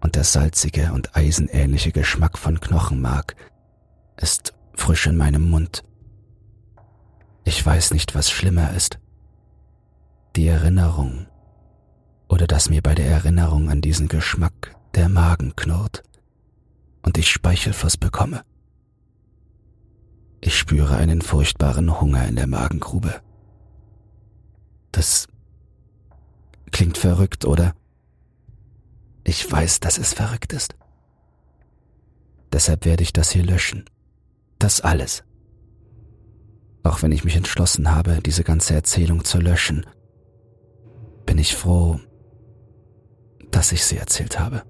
und 0.00 0.14
der 0.14 0.24
salzige 0.24 0.92
und 0.92 1.16
eisenähnliche 1.16 1.90
Geschmack 1.90 2.38
von 2.38 2.60
Knochenmark 2.60 3.34
ist 4.16 4.54
frisch 4.74 5.06
in 5.06 5.16
meinem 5.16 5.48
Mund. 5.50 5.84
Ich 7.44 7.64
weiß 7.64 7.92
nicht, 7.92 8.14
was 8.14 8.30
schlimmer 8.30 8.72
ist 8.74 8.98
die 10.36 10.46
Erinnerung 10.46 11.26
oder 12.28 12.46
dass 12.46 12.70
mir 12.70 12.82
bei 12.82 12.94
der 12.94 13.06
Erinnerung 13.06 13.68
an 13.68 13.80
diesen 13.80 14.08
Geschmack 14.08 14.76
der 14.94 15.08
Magen 15.08 15.56
knurrt 15.56 16.02
und 17.02 17.18
ich 17.18 17.30
Speichelfluss 17.30 17.96
bekomme. 17.96 18.44
Ich 20.40 20.56
spüre 20.56 20.96
einen 20.96 21.20
furchtbaren 21.20 22.00
Hunger 22.00 22.26
in 22.26 22.36
der 22.36 22.46
Magengrube. 22.46 23.20
Das 24.92 25.26
klingt 26.70 26.96
verrückt, 26.96 27.44
oder? 27.44 27.74
Ich 29.24 29.50
weiß, 29.50 29.80
dass 29.80 29.98
es 29.98 30.14
verrückt 30.14 30.52
ist. 30.52 30.74
Deshalb 32.52 32.84
werde 32.84 33.02
ich 33.02 33.12
das 33.12 33.30
hier 33.30 33.44
löschen. 33.44 33.84
Das 34.60 34.82
alles. 34.82 35.24
Auch 36.82 37.02
wenn 37.02 37.12
ich 37.12 37.24
mich 37.24 37.34
entschlossen 37.34 37.90
habe, 37.90 38.20
diese 38.24 38.44
ganze 38.44 38.74
Erzählung 38.74 39.24
zu 39.24 39.38
löschen 39.38 39.86
bin 41.24 41.38
ich 41.38 41.56
froh, 41.56 41.98
dass 43.50 43.72
ich 43.72 43.84
sie 43.84 43.96
erzählt 43.96 44.38
habe. 44.38 44.62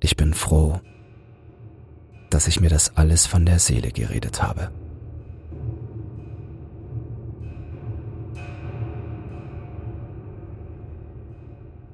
Ich 0.00 0.16
bin 0.16 0.32
froh, 0.32 0.80
dass 2.30 2.48
ich 2.48 2.58
mir 2.58 2.70
das 2.70 2.96
alles 2.96 3.26
von 3.26 3.44
der 3.44 3.58
Seele 3.58 3.92
geredet 3.92 4.42
habe. 4.42 4.70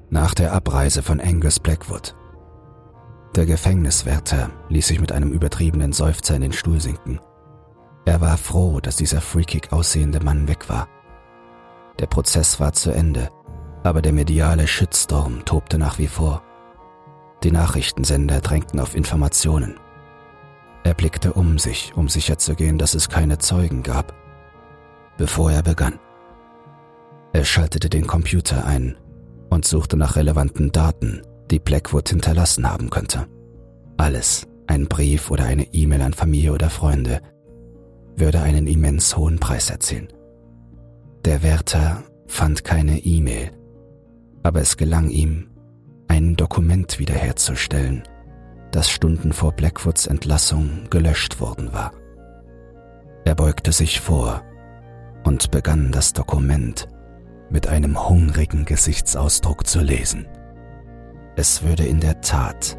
Nach 0.09 0.33
der 0.33 0.53
Abreise 0.53 1.03
von 1.03 1.19
Angus 1.19 1.59
Blackwood. 1.59 2.15
Der 3.35 3.45
Gefängniswärter 3.45 4.49
ließ 4.69 4.87
sich 4.87 5.01
mit 5.01 5.11
einem 5.11 5.33
übertriebenen 5.33 5.91
Seufzer 5.91 6.35
in 6.35 6.41
den 6.41 6.53
Stuhl 6.53 6.79
sinken. 6.79 7.19
Er 8.05 8.21
war 8.21 8.37
froh, 8.37 8.79
dass 8.79 8.95
dieser 8.95 9.19
freakig 9.19 9.73
aussehende 9.73 10.23
Mann 10.23 10.47
weg 10.47 10.69
war. 10.69 10.87
Der 11.99 12.05
Prozess 12.05 12.61
war 12.61 12.71
zu 12.71 12.91
Ende, 12.91 13.29
aber 13.83 14.01
der 14.01 14.13
mediale 14.13 14.67
Shitstorm 14.67 15.43
tobte 15.43 15.77
nach 15.77 15.99
wie 15.99 16.07
vor. 16.07 16.43
Die 17.43 17.51
Nachrichtensender 17.51 18.39
drängten 18.39 18.79
auf 18.79 18.95
Informationen. 18.95 19.75
Er 20.85 20.93
blickte 20.93 21.33
um 21.33 21.59
sich, 21.59 21.91
um 21.95 22.07
sicherzugehen, 22.07 22.77
dass 22.77 22.93
es 22.93 23.09
keine 23.09 23.37
Zeugen 23.37 23.83
gab, 23.83 24.13
bevor 25.17 25.51
er 25.51 25.61
begann. 25.61 25.99
Er 27.33 27.43
schaltete 27.43 27.89
den 27.89 28.07
Computer 28.07 28.65
ein 28.65 28.95
und 29.49 29.65
suchte 29.65 29.97
nach 29.97 30.15
relevanten 30.15 30.71
Daten, 30.71 31.21
die 31.51 31.59
Blackwood 31.59 32.09
hinterlassen 32.09 32.69
haben 32.69 32.89
könnte. 32.89 33.27
Alles, 33.97 34.47
ein 34.67 34.87
Brief 34.87 35.31
oder 35.31 35.45
eine 35.45 35.73
E-Mail 35.73 36.01
an 36.01 36.13
Familie 36.13 36.53
oder 36.53 36.69
Freunde, 36.69 37.21
würde 38.15 38.41
einen 38.41 38.67
immens 38.67 39.15
hohen 39.15 39.39
Preis 39.39 39.69
erzielen. 39.69 40.07
Der 41.23 41.43
Wärter 41.43 42.03
fand 42.27 42.63
keine 42.63 42.99
E-Mail, 42.99 43.51
aber 44.43 44.61
es 44.61 44.77
gelang 44.77 45.09
ihm, 45.09 45.49
ein 46.07 46.35
Dokument 46.35 46.99
wiederherzustellen, 46.99 48.03
das 48.71 48.89
Stunden 48.89 49.33
vor 49.33 49.51
Blackwoods 49.51 50.07
Entlassung 50.07 50.87
gelöscht 50.89 51.39
worden 51.39 51.73
war. 51.73 51.91
Er 53.25 53.35
beugte 53.35 53.71
sich 53.71 53.99
vor 54.01 54.43
und 55.23 55.49
begann 55.51 55.91
das 55.91 56.13
Dokument 56.13 56.87
mit 57.49 57.67
einem 57.67 58.07
hungrigen 58.07 58.65
Gesichtsausdruck 58.65 59.65
zu 59.65 59.81
lesen. 59.81 60.27
Es 61.37 61.63
würde 61.63 61.85
in 61.85 61.99
der 61.99 62.21
Tat 62.21 62.77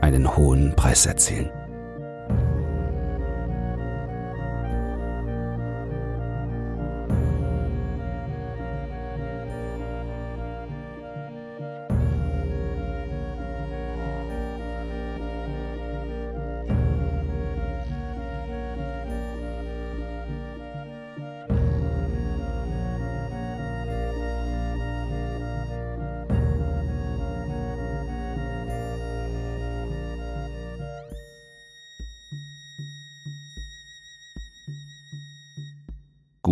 einen 0.00 0.36
hohen 0.36 0.74
Preis 0.74 1.06
erzielen. 1.06 1.50